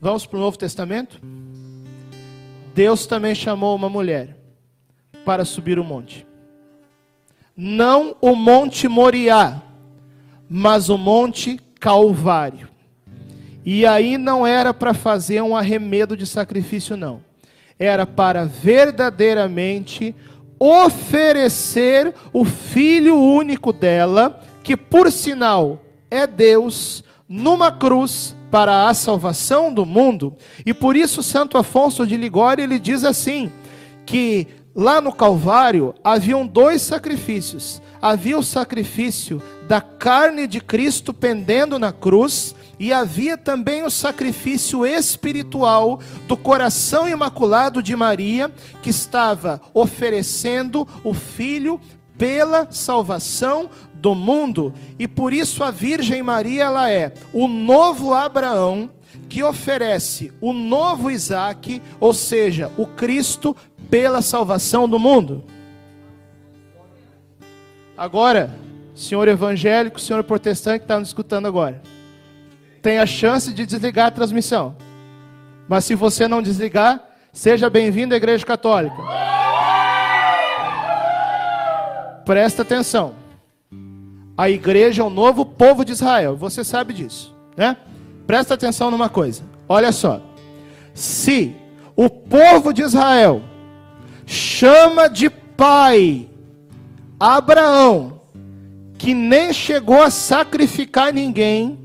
Vamos 0.00 0.24
para 0.24 0.36
o 0.36 0.40
Novo 0.40 0.56
Testamento? 0.56 1.20
Deus 2.76 3.06
também 3.06 3.34
chamou 3.34 3.74
uma 3.74 3.88
mulher 3.88 4.36
para 5.24 5.44
subir 5.44 5.80
o 5.80 5.84
monte. 5.84 6.30
Não 7.56 8.16
o 8.20 8.34
Monte 8.34 8.88
Moriá, 8.88 9.60
mas 10.48 10.88
o 10.88 10.96
Monte 10.96 11.60
Calvário. 11.78 12.68
E 13.64 13.86
aí 13.86 14.18
não 14.18 14.46
era 14.46 14.74
para 14.74 14.94
fazer 14.94 15.42
um 15.42 15.56
arremedo 15.56 16.16
de 16.16 16.26
sacrifício, 16.26 16.96
não. 16.96 17.20
Era 17.78 18.06
para 18.06 18.44
verdadeiramente 18.44 20.14
oferecer 20.58 22.14
o 22.32 22.44
filho 22.44 23.18
único 23.18 23.72
dela, 23.72 24.40
que 24.62 24.76
por 24.76 25.10
sinal 25.10 25.82
é 26.10 26.26
Deus, 26.26 27.02
numa 27.28 27.72
cruz 27.72 28.36
para 28.50 28.88
a 28.88 28.94
salvação 28.94 29.72
do 29.72 29.86
mundo. 29.86 30.36
E 30.64 30.74
por 30.74 30.94
isso 30.94 31.22
Santo 31.22 31.56
Afonso 31.56 32.06
de 32.06 32.16
Ligório 32.16 32.62
ele 32.62 32.78
diz 32.78 33.04
assim, 33.04 33.50
que 34.04 34.46
lá 34.74 35.00
no 35.00 35.12
Calvário 35.12 35.94
haviam 36.02 36.46
dois 36.46 36.82
sacrifícios. 36.82 37.80
Havia 38.00 38.38
o 38.38 38.42
sacrifício 38.42 39.40
da 39.68 39.80
carne 39.80 40.46
de 40.46 40.60
Cristo 40.60 41.14
pendendo 41.14 41.78
na 41.78 41.92
cruz, 41.92 42.54
e 42.78 42.92
havia 42.92 43.38
também 43.38 43.84
o 43.84 43.90
sacrifício 43.90 44.84
espiritual 44.84 46.00
do 46.26 46.36
coração 46.36 47.08
imaculado 47.08 47.80
de 47.80 47.94
Maria, 47.94 48.50
que 48.82 48.90
estava 48.90 49.60
oferecendo 49.72 50.88
o 51.04 51.14
filho 51.14 51.80
pela 52.18 52.66
salvação 52.72 53.70
do 53.94 54.16
mundo. 54.16 54.74
E 54.98 55.06
por 55.06 55.32
isso 55.32 55.62
a 55.62 55.70
Virgem 55.70 56.24
Maria 56.24 56.64
ela 56.64 56.90
é 56.90 57.14
o 57.32 57.46
novo 57.46 58.12
Abraão 58.12 58.90
que 59.28 59.42
oferece 59.42 60.32
o 60.40 60.52
novo 60.52 61.10
Isaac, 61.10 61.80
ou 61.98 62.12
seja, 62.12 62.70
o 62.76 62.86
Cristo 62.86 63.56
pela 63.92 64.22
salvação 64.22 64.88
do 64.88 64.98
mundo. 64.98 65.44
Agora, 67.94 68.50
senhor 68.94 69.28
evangélico, 69.28 70.00
senhor 70.00 70.24
protestante 70.24 70.78
que 70.78 70.84
está 70.86 70.98
nos 70.98 71.08
escutando 71.08 71.46
agora 71.46 71.82
tem 72.80 72.98
a 72.98 73.04
chance 73.04 73.52
de 73.52 73.66
desligar 73.66 74.06
a 74.06 74.10
transmissão. 74.10 74.74
Mas 75.68 75.84
se 75.84 75.94
você 75.94 76.26
não 76.26 76.40
desligar, 76.40 77.00
seja 77.32 77.68
bem-vindo 77.68 78.14
à 78.14 78.16
Igreja 78.16 78.46
Católica. 78.46 78.96
Presta 82.24 82.62
atenção. 82.62 83.14
A 84.38 84.48
igreja 84.48 85.02
é 85.02 85.04
o 85.04 85.10
novo 85.10 85.44
povo 85.44 85.84
de 85.84 85.92
Israel. 85.92 86.34
Você 86.34 86.64
sabe 86.64 86.94
disso, 86.94 87.36
né? 87.54 87.76
Presta 88.26 88.54
atenção 88.54 88.90
numa 88.90 89.10
coisa. 89.10 89.44
Olha 89.68 89.92
só. 89.92 90.20
Se 90.94 91.54
o 91.94 92.08
povo 92.08 92.72
de 92.72 92.82
Israel 92.82 93.42
chama 94.26 95.08
de 95.08 95.28
pai 95.28 96.28
Abraão, 97.18 98.20
que 98.98 99.14
nem 99.14 99.52
chegou 99.52 100.02
a 100.02 100.10
sacrificar 100.10 101.12
ninguém, 101.12 101.78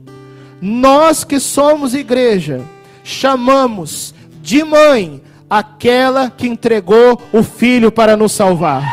nós 0.59 1.23
que 1.23 1.39
somos 1.39 1.93
igreja, 1.93 2.61
chamamos 3.03 4.15
de 4.41 4.63
mãe 4.63 5.21
aquela 5.49 6.29
que 6.29 6.47
entregou 6.47 7.21
o 7.31 7.43
filho 7.43 7.91
para 7.91 8.17
nos 8.17 8.31
salvar. 8.31 8.83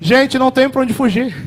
Gente, 0.00 0.38
não 0.38 0.50
tem 0.50 0.68
para 0.68 0.82
onde 0.82 0.92
fugir 0.92 1.45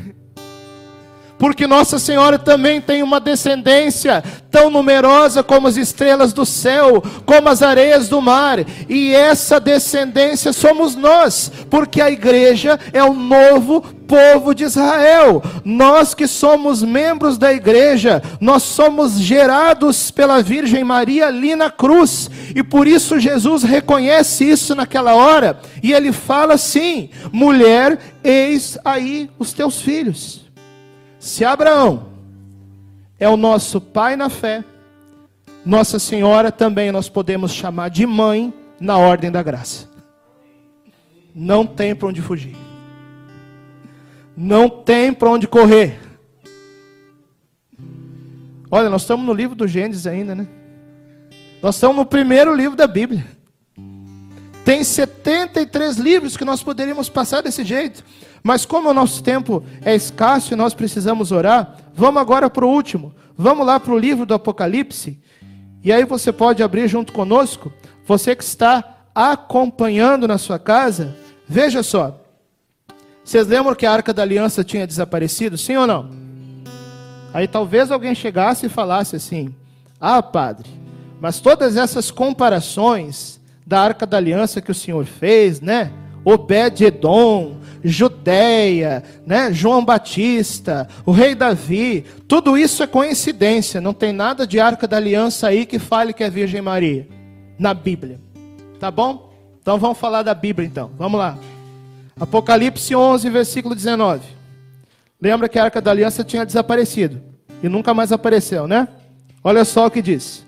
porque 1.40 1.66
Nossa 1.66 1.98
Senhora 1.98 2.38
também 2.38 2.82
tem 2.82 3.02
uma 3.02 3.18
descendência 3.18 4.22
tão 4.50 4.68
numerosa 4.68 5.42
como 5.42 5.66
as 5.66 5.78
estrelas 5.78 6.34
do 6.34 6.44
céu, 6.44 7.02
como 7.24 7.48
as 7.48 7.62
areias 7.62 8.10
do 8.10 8.20
mar, 8.20 8.58
e 8.86 9.14
essa 9.14 9.58
descendência 9.58 10.52
somos 10.52 10.94
nós, 10.94 11.50
porque 11.70 12.02
a 12.02 12.10
igreja 12.10 12.78
é 12.92 13.02
o 13.02 13.14
novo 13.14 13.80
povo 14.06 14.54
de 14.54 14.64
Israel. 14.64 15.42
Nós 15.64 16.12
que 16.12 16.26
somos 16.26 16.82
membros 16.82 17.38
da 17.38 17.50
igreja, 17.54 18.22
nós 18.38 18.62
somos 18.62 19.18
gerados 19.18 20.10
pela 20.10 20.42
Virgem 20.42 20.84
Maria 20.84 21.28
ali 21.28 21.56
na 21.56 21.70
cruz, 21.70 22.30
e 22.54 22.62
por 22.62 22.86
isso 22.86 23.18
Jesus 23.18 23.62
reconhece 23.62 24.44
isso 24.44 24.74
naquela 24.74 25.14
hora, 25.14 25.58
e 25.82 25.94
ele 25.94 26.12
fala 26.12 26.52
assim: 26.52 27.08
mulher, 27.32 27.98
eis 28.22 28.76
aí 28.84 29.30
os 29.38 29.54
teus 29.54 29.80
filhos. 29.80 30.49
Se 31.30 31.44
Abraão 31.44 32.08
é 33.16 33.28
o 33.28 33.36
nosso 33.36 33.80
pai 33.80 34.16
na 34.16 34.28
fé, 34.28 34.64
Nossa 35.64 35.96
Senhora 36.00 36.50
também 36.50 36.90
nós 36.90 37.08
podemos 37.08 37.52
chamar 37.52 37.88
de 37.88 38.04
mãe 38.04 38.52
na 38.80 38.98
ordem 38.98 39.30
da 39.30 39.40
graça. 39.40 39.88
Não 41.32 41.64
tem 41.64 41.94
para 41.94 42.08
onde 42.08 42.20
fugir. 42.20 42.56
Não 44.36 44.68
tem 44.68 45.12
para 45.12 45.30
onde 45.30 45.46
correr. 45.46 46.00
Olha, 48.68 48.90
nós 48.90 49.02
estamos 49.02 49.24
no 49.24 49.32
livro 49.32 49.54
do 49.54 49.68
Gênesis 49.68 50.08
ainda, 50.08 50.34
né? 50.34 50.48
Nós 51.62 51.76
estamos 51.76 51.96
no 51.98 52.06
primeiro 52.06 52.52
livro 52.52 52.76
da 52.76 52.88
Bíblia. 52.88 53.24
Tem 54.64 54.82
73 54.82 55.96
livros 55.96 56.36
que 56.36 56.44
nós 56.44 56.60
poderíamos 56.60 57.08
passar 57.08 57.40
desse 57.40 57.62
jeito. 57.62 58.04
Mas 58.42 58.64
como 58.64 58.88
o 58.88 58.94
nosso 58.94 59.22
tempo 59.22 59.62
é 59.82 59.94
escasso 59.94 60.52
e 60.52 60.56
nós 60.56 60.74
precisamos 60.74 61.32
orar, 61.32 61.76
vamos 61.94 62.20
agora 62.20 62.48
para 62.48 62.64
o 62.64 62.70
último. 62.70 63.14
Vamos 63.36 63.66
lá 63.66 63.78
para 63.78 63.92
o 63.92 63.98
livro 63.98 64.26
do 64.26 64.34
Apocalipse. 64.34 65.18
E 65.82 65.92
aí 65.92 66.04
você 66.04 66.32
pode 66.32 66.62
abrir 66.62 66.88
junto 66.88 67.12
conosco. 67.12 67.72
Você 68.06 68.34
que 68.36 68.44
está 68.44 68.98
acompanhando 69.14 70.28
na 70.28 70.38
sua 70.38 70.58
casa, 70.58 71.16
veja 71.48 71.82
só. 71.82 72.20
Vocês 73.24 73.46
lembram 73.46 73.74
que 73.74 73.86
a 73.86 73.92
Arca 73.92 74.12
da 74.12 74.22
Aliança 74.22 74.64
tinha 74.64 74.86
desaparecido? 74.86 75.56
Sim 75.56 75.76
ou 75.76 75.86
não? 75.86 76.10
Aí 77.32 77.46
talvez 77.46 77.90
alguém 77.90 78.14
chegasse 78.14 78.66
e 78.66 78.68
falasse 78.68 79.16
assim: 79.16 79.54
Ah, 80.00 80.22
padre, 80.22 80.68
mas 81.20 81.40
todas 81.40 81.76
essas 81.76 82.10
comparações 82.10 83.40
da 83.66 83.80
Arca 83.80 84.06
da 84.06 84.16
Aliança 84.16 84.60
que 84.60 84.70
o 84.70 84.74
Senhor 84.74 85.04
fez, 85.04 85.60
né? 85.60 85.92
Obed-Edom, 86.24 87.56
Judéia, 87.82 89.02
né? 89.26 89.52
João 89.52 89.84
Batista, 89.84 90.88
o 91.06 91.12
rei 91.12 91.34
Davi, 91.34 92.04
tudo 92.28 92.56
isso 92.56 92.82
é 92.82 92.86
coincidência, 92.86 93.80
não 93.80 93.94
tem 93.94 94.12
nada 94.12 94.46
de 94.46 94.60
arca 94.60 94.86
da 94.86 94.96
aliança 94.96 95.48
aí 95.48 95.64
que 95.64 95.78
fale 95.78 96.12
que 96.12 96.22
é 96.22 96.30
Virgem 96.30 96.60
Maria 96.60 97.08
na 97.58 97.74
Bíblia. 97.74 98.20
Tá 98.78 98.90
bom? 98.90 99.30
Então 99.60 99.78
vamos 99.78 99.98
falar 99.98 100.22
da 100.22 100.34
Bíblia 100.34 100.66
então. 100.66 100.90
Vamos 100.98 101.18
lá. 101.18 101.38
Apocalipse 102.18 102.94
11, 102.94 103.28
versículo 103.30 103.74
19. 103.74 104.20
Lembra 105.20 105.48
que 105.48 105.58
a 105.58 105.64
arca 105.64 105.80
da 105.80 105.90
aliança 105.90 106.24
tinha 106.24 106.46
desaparecido 106.46 107.20
e 107.62 107.68
nunca 107.68 107.92
mais 107.92 108.12
apareceu, 108.12 108.66
né? 108.66 108.88
Olha 109.44 109.64
só 109.64 109.86
o 109.86 109.90
que 109.90 110.02
diz: 110.02 110.44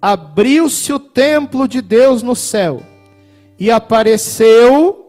Abriu-se 0.00 0.92
o 0.92 0.98
templo 0.98 1.68
de 1.68 1.80
Deus 1.80 2.22
no 2.22 2.34
céu 2.34 2.82
e 3.58 3.70
apareceu 3.70 5.01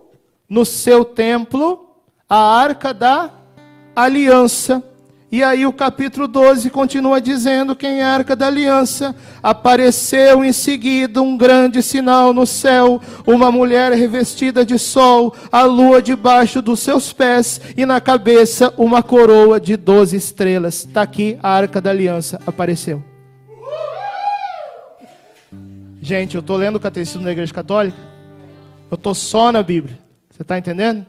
no 0.54 0.64
seu 0.64 1.04
templo 1.04 1.90
a 2.30 2.38
arca 2.38 2.94
da 2.94 3.32
aliança. 3.96 4.84
E 5.32 5.42
aí 5.44 5.66
o 5.66 5.74
capítulo 5.74 6.28
12 6.28 6.70
continua 6.70 7.20
dizendo 7.20 7.76
quem 7.76 8.02
é 8.02 8.04
a 8.04 8.14
arca 8.14 8.36
da 8.36 8.46
aliança. 8.46 9.16
Apareceu 9.42 10.46
em 10.46 10.54
seguida 10.54 11.24
um 11.24 11.36
grande 11.36 11.82
sinal 11.82 12.36
no 12.36 12.46
céu, 12.46 13.02
uma 13.26 13.52
mulher 13.52 13.94
revestida 13.94 14.64
de 14.64 14.78
sol, 14.78 15.34
a 15.52 15.64
lua 15.64 16.04
debaixo 16.04 16.62
dos 16.62 16.82
seus 16.82 17.12
pés 17.12 17.60
e 17.76 17.84
na 17.84 18.00
cabeça 18.00 18.72
uma 18.78 19.02
coroa 19.02 19.60
de 19.60 19.76
doze 19.76 20.18
estrelas. 20.18 20.86
Está 20.86 21.02
aqui 21.02 21.36
a 21.42 21.50
arca 21.50 21.82
da 21.82 21.90
aliança, 21.90 22.40
apareceu. 22.46 23.04
Gente, 26.00 26.36
eu 26.36 26.42
estou 26.42 26.58
lendo 26.58 26.76
o 26.76 26.80
catecismo 26.80 27.24
da 27.24 27.32
igreja 27.32 27.52
católica. 27.52 27.98
Eu 28.92 28.96
estou 28.96 29.16
só 29.16 29.52
na 29.52 29.64
Bíblia. 29.64 30.03
Você 30.34 30.42
está 30.42 30.58
entendendo? 30.58 31.06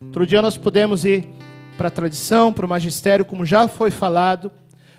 Outro 0.00 0.26
dia 0.26 0.40
nós 0.40 0.56
podemos 0.56 1.04
ir 1.04 1.28
para 1.76 1.88
a 1.88 1.90
tradição, 1.90 2.50
para 2.50 2.64
o 2.64 2.68
magistério, 2.68 3.22
como 3.22 3.44
já 3.44 3.68
foi 3.68 3.90
falado, 3.90 4.50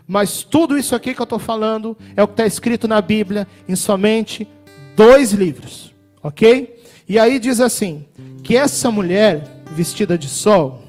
mas 0.08 0.44
tudo 0.44 0.78
isso 0.78 0.94
aqui 0.94 1.16
que 1.16 1.20
eu 1.20 1.24
estou 1.24 1.40
falando 1.40 1.98
é 2.16 2.22
o 2.22 2.28
que 2.28 2.34
está 2.34 2.46
escrito 2.46 2.88
na 2.88 3.02
Bíblia 3.02 3.48
em 3.68 3.76
somente 3.76 4.48
dois 4.96 5.32
livros, 5.32 5.96
ok? 6.22 6.80
E 7.08 7.18
aí 7.18 7.40
diz 7.40 7.60
assim: 7.60 8.06
que 8.44 8.56
essa 8.56 8.92
mulher 8.92 9.64
vestida 9.72 10.16
de 10.16 10.30
sol, 10.30 10.84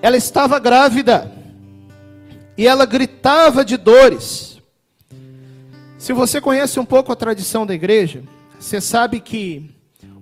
ela 0.00 0.16
estava 0.16 0.60
grávida 0.60 1.32
e 2.56 2.68
ela 2.68 2.86
gritava 2.86 3.64
de 3.64 3.76
dores. 3.76 4.62
Se 5.98 6.12
você 6.12 6.40
conhece 6.40 6.78
um 6.78 6.84
pouco 6.84 7.10
a 7.10 7.16
tradição 7.16 7.66
da 7.66 7.74
igreja, 7.74 8.22
você 8.60 8.80
sabe 8.80 9.18
que 9.18 9.75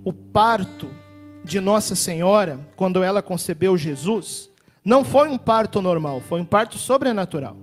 o 0.05 0.13
parto 0.13 0.89
de 1.43 1.61
Nossa 1.61 1.95
Senhora, 1.95 2.61
quando 2.77 3.03
ela 3.03 3.23
concebeu 3.23 3.77
Jesus, 3.77 4.51
não 4.85 5.03
foi 5.03 5.29
um 5.29 5.39
parto 5.39 5.81
normal, 5.81 6.21
foi 6.21 6.41
um 6.41 6.45
parto 6.45 6.77
sobrenatural. 6.77 7.57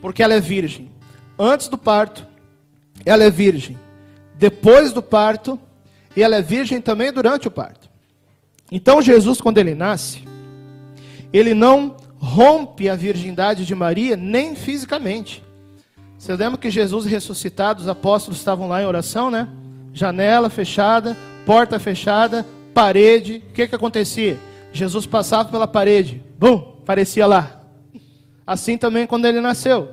Porque 0.00 0.22
ela 0.22 0.34
é 0.34 0.40
virgem. 0.40 0.90
Antes 1.38 1.68
do 1.68 1.76
parto, 1.76 2.26
ela 3.04 3.24
é 3.24 3.30
virgem. 3.30 3.78
Depois 4.34 4.92
do 4.92 5.02
parto, 5.02 5.58
e 6.16 6.22
ela 6.22 6.36
é 6.36 6.42
virgem 6.42 6.80
também 6.80 7.12
durante 7.12 7.46
o 7.46 7.50
parto. 7.50 7.88
Então 8.72 9.02
Jesus, 9.02 9.40
quando 9.40 9.58
ele 9.58 9.74
nasce, 9.74 10.24
ele 11.32 11.54
não 11.54 11.96
rompe 12.18 12.88
a 12.88 12.94
virgindade 12.94 13.64
de 13.66 13.74
Maria, 13.74 14.16
nem 14.16 14.54
fisicamente. 14.54 15.44
Você 16.18 16.34
lembra 16.34 16.58
que 16.58 16.70
Jesus 16.70 17.06
ressuscitado, 17.06 17.80
os 17.80 17.88
apóstolos 17.88 18.38
estavam 18.38 18.66
lá 18.66 18.82
em 18.82 18.86
oração, 18.86 19.30
né? 19.30 19.48
Janela 19.92 20.50
fechada, 20.50 21.16
porta 21.44 21.78
fechada, 21.78 22.46
parede. 22.74 23.42
O 23.48 23.52
que 23.52 23.68
que 23.68 23.74
acontecia? 23.74 24.38
Jesus 24.72 25.06
passava 25.06 25.48
pela 25.48 25.66
parede, 25.66 26.22
bum, 26.38 26.76
aparecia 26.82 27.26
lá. 27.26 27.62
Assim 28.46 28.78
também 28.78 29.06
quando 29.06 29.26
ele 29.26 29.40
nasceu. 29.40 29.90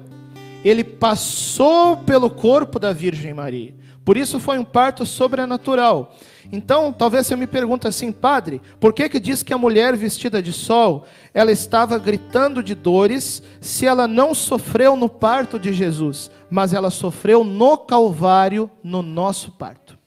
Ele 0.63 0.83
passou 0.83 1.97
pelo 1.97 2.29
corpo 2.29 2.79
da 2.79 2.91
Virgem 2.91 3.33
Maria. 3.33 3.73
Por 4.05 4.15
isso 4.15 4.39
foi 4.39 4.59
um 4.59 4.63
parto 4.63 5.03
sobrenatural. 5.03 6.15
Então, 6.51 6.93
talvez 6.93 7.25
você 7.25 7.35
me 7.35 7.47
pergunte 7.47 7.87
assim, 7.87 8.11
padre, 8.11 8.61
por 8.79 8.93
que 8.93 9.09
que 9.09 9.19
diz 9.19 9.41
que 9.41 9.51
a 9.51 9.57
mulher 9.57 9.97
vestida 9.97 10.43
de 10.43 10.53
sol, 10.53 11.05
ela 11.33 11.51
estava 11.51 11.97
gritando 11.97 12.61
de 12.61 12.75
dores, 12.75 13.41
se 13.59 13.87
ela 13.87 14.07
não 14.07 14.35
sofreu 14.35 14.95
no 14.95 15.09
parto 15.09 15.59
de 15.59 15.73
Jesus, 15.73 16.29
mas 16.51 16.71
ela 16.71 16.91
sofreu 16.91 17.43
no 17.43 17.79
Calvário, 17.79 18.69
no 18.83 19.01
nosso 19.01 19.51
parto? 19.51 19.97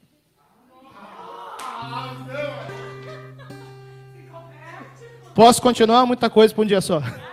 Posso 5.34 5.60
continuar? 5.60 6.06
Muita 6.06 6.30
coisa 6.30 6.54
para 6.54 6.62
um 6.62 6.66
dia 6.66 6.80
só. 6.80 7.02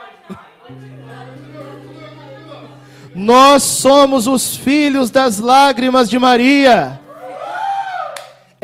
Nós 3.16 3.64
somos 3.64 4.28
os 4.28 4.56
filhos 4.56 5.10
das 5.10 5.40
lágrimas 5.40 6.10
de 6.10 6.20
Maria 6.20 7.02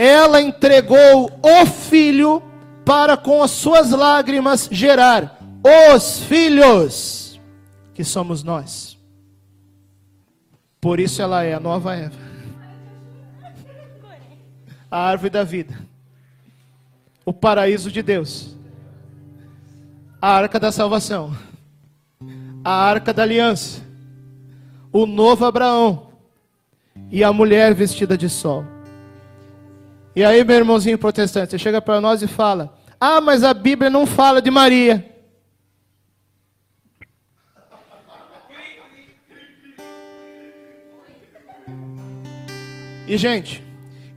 ela 0.01 0.41
entregou 0.41 1.31
o 1.43 1.65
filho 1.67 2.41
para 2.83 3.15
com 3.15 3.43
as 3.43 3.51
suas 3.51 3.91
lágrimas 3.91 4.67
gerar 4.71 5.39
os 5.95 6.21
filhos, 6.21 7.39
que 7.93 8.03
somos 8.03 8.41
nós. 8.41 8.97
Por 10.79 10.99
isso 10.99 11.21
ela 11.21 11.43
é 11.43 11.53
a 11.53 11.59
nova 11.59 11.95
Eva. 11.95 12.15
A 14.89 14.99
árvore 14.99 15.29
da 15.29 15.43
vida. 15.43 15.77
O 17.23 17.31
paraíso 17.31 17.91
de 17.91 18.01
Deus. 18.01 18.55
A 20.19 20.29
arca 20.29 20.59
da 20.59 20.71
salvação. 20.71 21.37
A 22.63 22.71
arca 22.71 23.13
da 23.13 23.21
aliança. 23.21 23.83
O 24.91 25.05
novo 25.05 25.45
Abraão. 25.45 26.07
E 27.09 27.23
a 27.23 27.31
mulher 27.31 27.73
vestida 27.73 28.17
de 28.17 28.29
sol. 28.29 28.65
E 30.15 30.23
aí, 30.23 30.43
meu 30.43 30.57
irmãozinho 30.57 30.97
protestante, 30.97 31.51
você 31.51 31.57
chega 31.57 31.81
para 31.81 32.01
nós 32.01 32.21
e 32.21 32.27
fala: 32.27 32.77
Ah, 32.99 33.21
mas 33.21 33.43
a 33.43 33.53
Bíblia 33.53 33.89
não 33.89 34.05
fala 34.05 34.41
de 34.41 34.51
Maria. 34.51 35.11
E, 43.07 43.17
gente, 43.17 43.63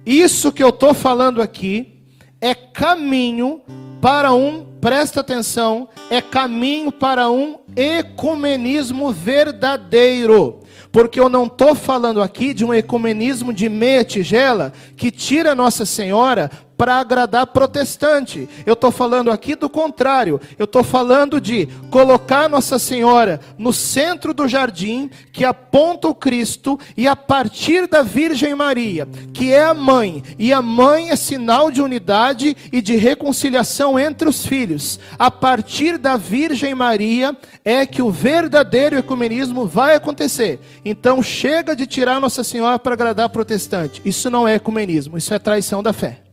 isso 0.07 0.53
que 0.53 0.63
eu 0.63 0.69
estou 0.69 0.95
falando 0.95 1.41
aqui 1.41 2.01
é 2.41 2.55
caminho 2.55 3.63
para 4.01 4.33
um, 4.33 4.74
presta 4.85 5.21
atenção, 5.21 5.89
é 6.11 6.21
caminho 6.21 6.93
para 6.93 7.31
um 7.31 7.57
ecumenismo 7.75 9.11
verdadeiro. 9.13 10.61
Porque 10.93 11.19
eu 11.19 11.31
não 11.31 11.47
estou 11.47 11.75
falando 11.75 12.21
aqui 12.21 12.53
de 12.53 12.67
um 12.67 12.75
ecumenismo 12.75 13.51
de 13.51 13.67
meia 13.67 14.05
tigela 14.05 14.75
que 14.95 15.11
tira 15.11 15.55
Nossa 15.55 15.87
Senhora 15.87 16.51
para 16.85 16.97
agradar 16.97 17.47
protestante. 17.47 18.47
Eu 18.67 18.75
estou 18.75 18.91
falando 18.91 19.31
aqui 19.31 19.55
do 19.55 19.71
contrário. 19.71 20.39
Eu 20.59 20.65
estou 20.65 20.85
falando 20.85 21.41
de 21.41 21.67
colocar 21.91 22.47
Nossa 22.47 22.79
Senhora 22.79 23.41
no 23.57 23.73
centro 23.73 24.35
do 24.35 24.47
jardim, 24.47 25.09
que 25.33 25.47
aponta 25.47 26.09
o 26.09 26.15
Cristo, 26.15 26.79
e 26.95 27.09
a 27.09 27.17
partir 27.17 27.87
da 27.87 28.03
Virgem 28.03 28.55
Maria, 28.55 29.09
que 29.33 29.51
é 29.51 29.65
a 29.65 29.73
mãe, 29.73 30.23
e 30.39 30.53
a 30.53 30.61
mãe 30.61 31.09
é 31.09 31.17
sinal 31.17 31.71
de 31.71 31.81
unidade 31.81 32.55
e 32.71 32.83
de 32.83 32.97
reconciliação 32.97 33.99
entre 33.99 34.29
os 34.29 34.45
filhos. 34.45 35.01
A 35.19 35.31
partir 35.31 35.97
da 35.97 36.19
Virgem 36.19 36.75
Maria 36.75 37.35
é 37.65 37.87
que 37.87 38.03
o 38.03 38.11
verdadeiro 38.11 38.99
ecumenismo 38.99 39.67
vai 39.67 39.95
acontecer. 39.95 40.61
Então 40.85 41.23
chega 41.23 41.75
de 41.75 41.87
tirar 41.87 42.21
Nossa 42.21 42.45
Senhora 42.45 42.79
para 42.79 42.93
agradar 42.93 43.31
protestante. 43.31 44.03
Isso 44.05 44.29
não 44.29 44.47
é 44.47 44.57
ecumenismo, 44.57 45.17
isso 45.17 45.33
é 45.33 45.39
traição 45.39 45.83
da 45.83 45.95
fé. 45.95 46.25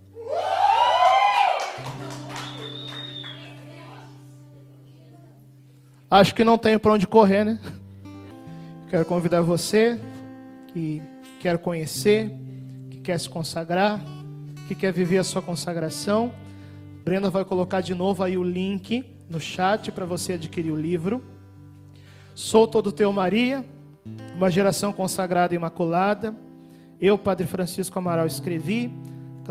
Acho 6.09 6.35
que 6.35 6.43
não 6.43 6.57
tenho 6.57 6.77
para 6.77 6.91
onde 6.91 7.07
correr, 7.07 7.45
né? 7.45 7.57
Quero 8.89 9.05
convidar 9.05 9.41
você 9.41 9.97
que 10.67 11.01
quer 11.39 11.57
conhecer, 11.57 12.29
que 12.89 12.99
quer 12.99 13.17
se 13.17 13.29
consagrar, 13.29 14.01
que 14.67 14.75
quer 14.75 14.91
viver 14.91 15.19
a 15.19 15.23
sua 15.23 15.41
consagração. 15.41 16.33
Brenda 17.05 17.29
vai 17.29 17.45
colocar 17.45 17.79
de 17.79 17.95
novo 17.95 18.23
aí 18.23 18.37
o 18.37 18.43
link 18.43 19.05
no 19.29 19.39
chat 19.39 19.89
para 19.91 20.05
você 20.05 20.33
adquirir 20.33 20.71
o 20.71 20.75
livro. 20.75 21.23
Sou 22.35 22.67
todo 22.67 22.91
teu 22.91 23.13
Maria, 23.13 23.65
uma 24.35 24.51
geração 24.51 24.91
consagrada 24.91 25.53
e 25.53 25.57
imaculada. 25.57 26.35
Eu, 26.99 27.17
Padre 27.17 27.47
Francisco 27.47 27.97
Amaral, 27.97 28.27
escrevi, 28.27 28.91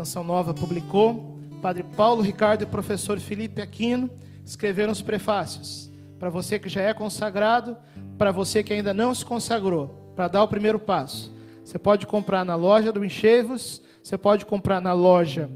Canção 0.01 0.23
Nova 0.23 0.51
publicou. 0.51 1.37
Padre 1.61 1.83
Paulo 1.83 2.23
Ricardo 2.23 2.63
e 2.63 2.65
professor 2.65 3.19
Felipe 3.19 3.61
Aquino 3.61 4.09
escreveram 4.43 4.91
os 4.91 5.03
prefácios 5.03 5.91
para 6.17 6.27
você 6.27 6.57
que 6.57 6.67
já 6.67 6.81
é 6.81 6.91
consagrado, 6.91 7.77
para 8.17 8.31
você 8.31 8.63
que 8.63 8.73
ainda 8.73 8.95
não 8.95 9.13
se 9.13 9.23
consagrou, 9.23 10.11
para 10.15 10.27
dar 10.27 10.41
o 10.41 10.47
primeiro 10.47 10.79
passo. 10.79 11.31
Você 11.63 11.77
pode 11.77 12.07
comprar 12.07 12.43
na 12.43 12.55
loja 12.55 12.91
do 12.91 13.05
Enchevos, 13.05 13.79
você 14.03 14.17
pode 14.17 14.43
comprar 14.43 14.81
na 14.81 14.91
loja 14.91 15.47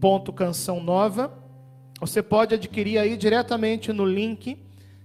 Ponto 0.00 0.32
Canção 0.32 0.80
Nova, 0.80 1.36
você 1.98 2.22
pode 2.22 2.54
adquirir 2.54 2.98
aí 2.98 3.16
diretamente 3.16 3.92
no 3.92 4.04
link 4.04 4.56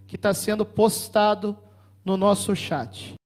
que 0.06 0.16
está 0.16 0.32
sendo 0.32 0.64
postado 0.64 1.58
no 2.06 2.16
nosso 2.16 2.56
chat. 2.56 3.19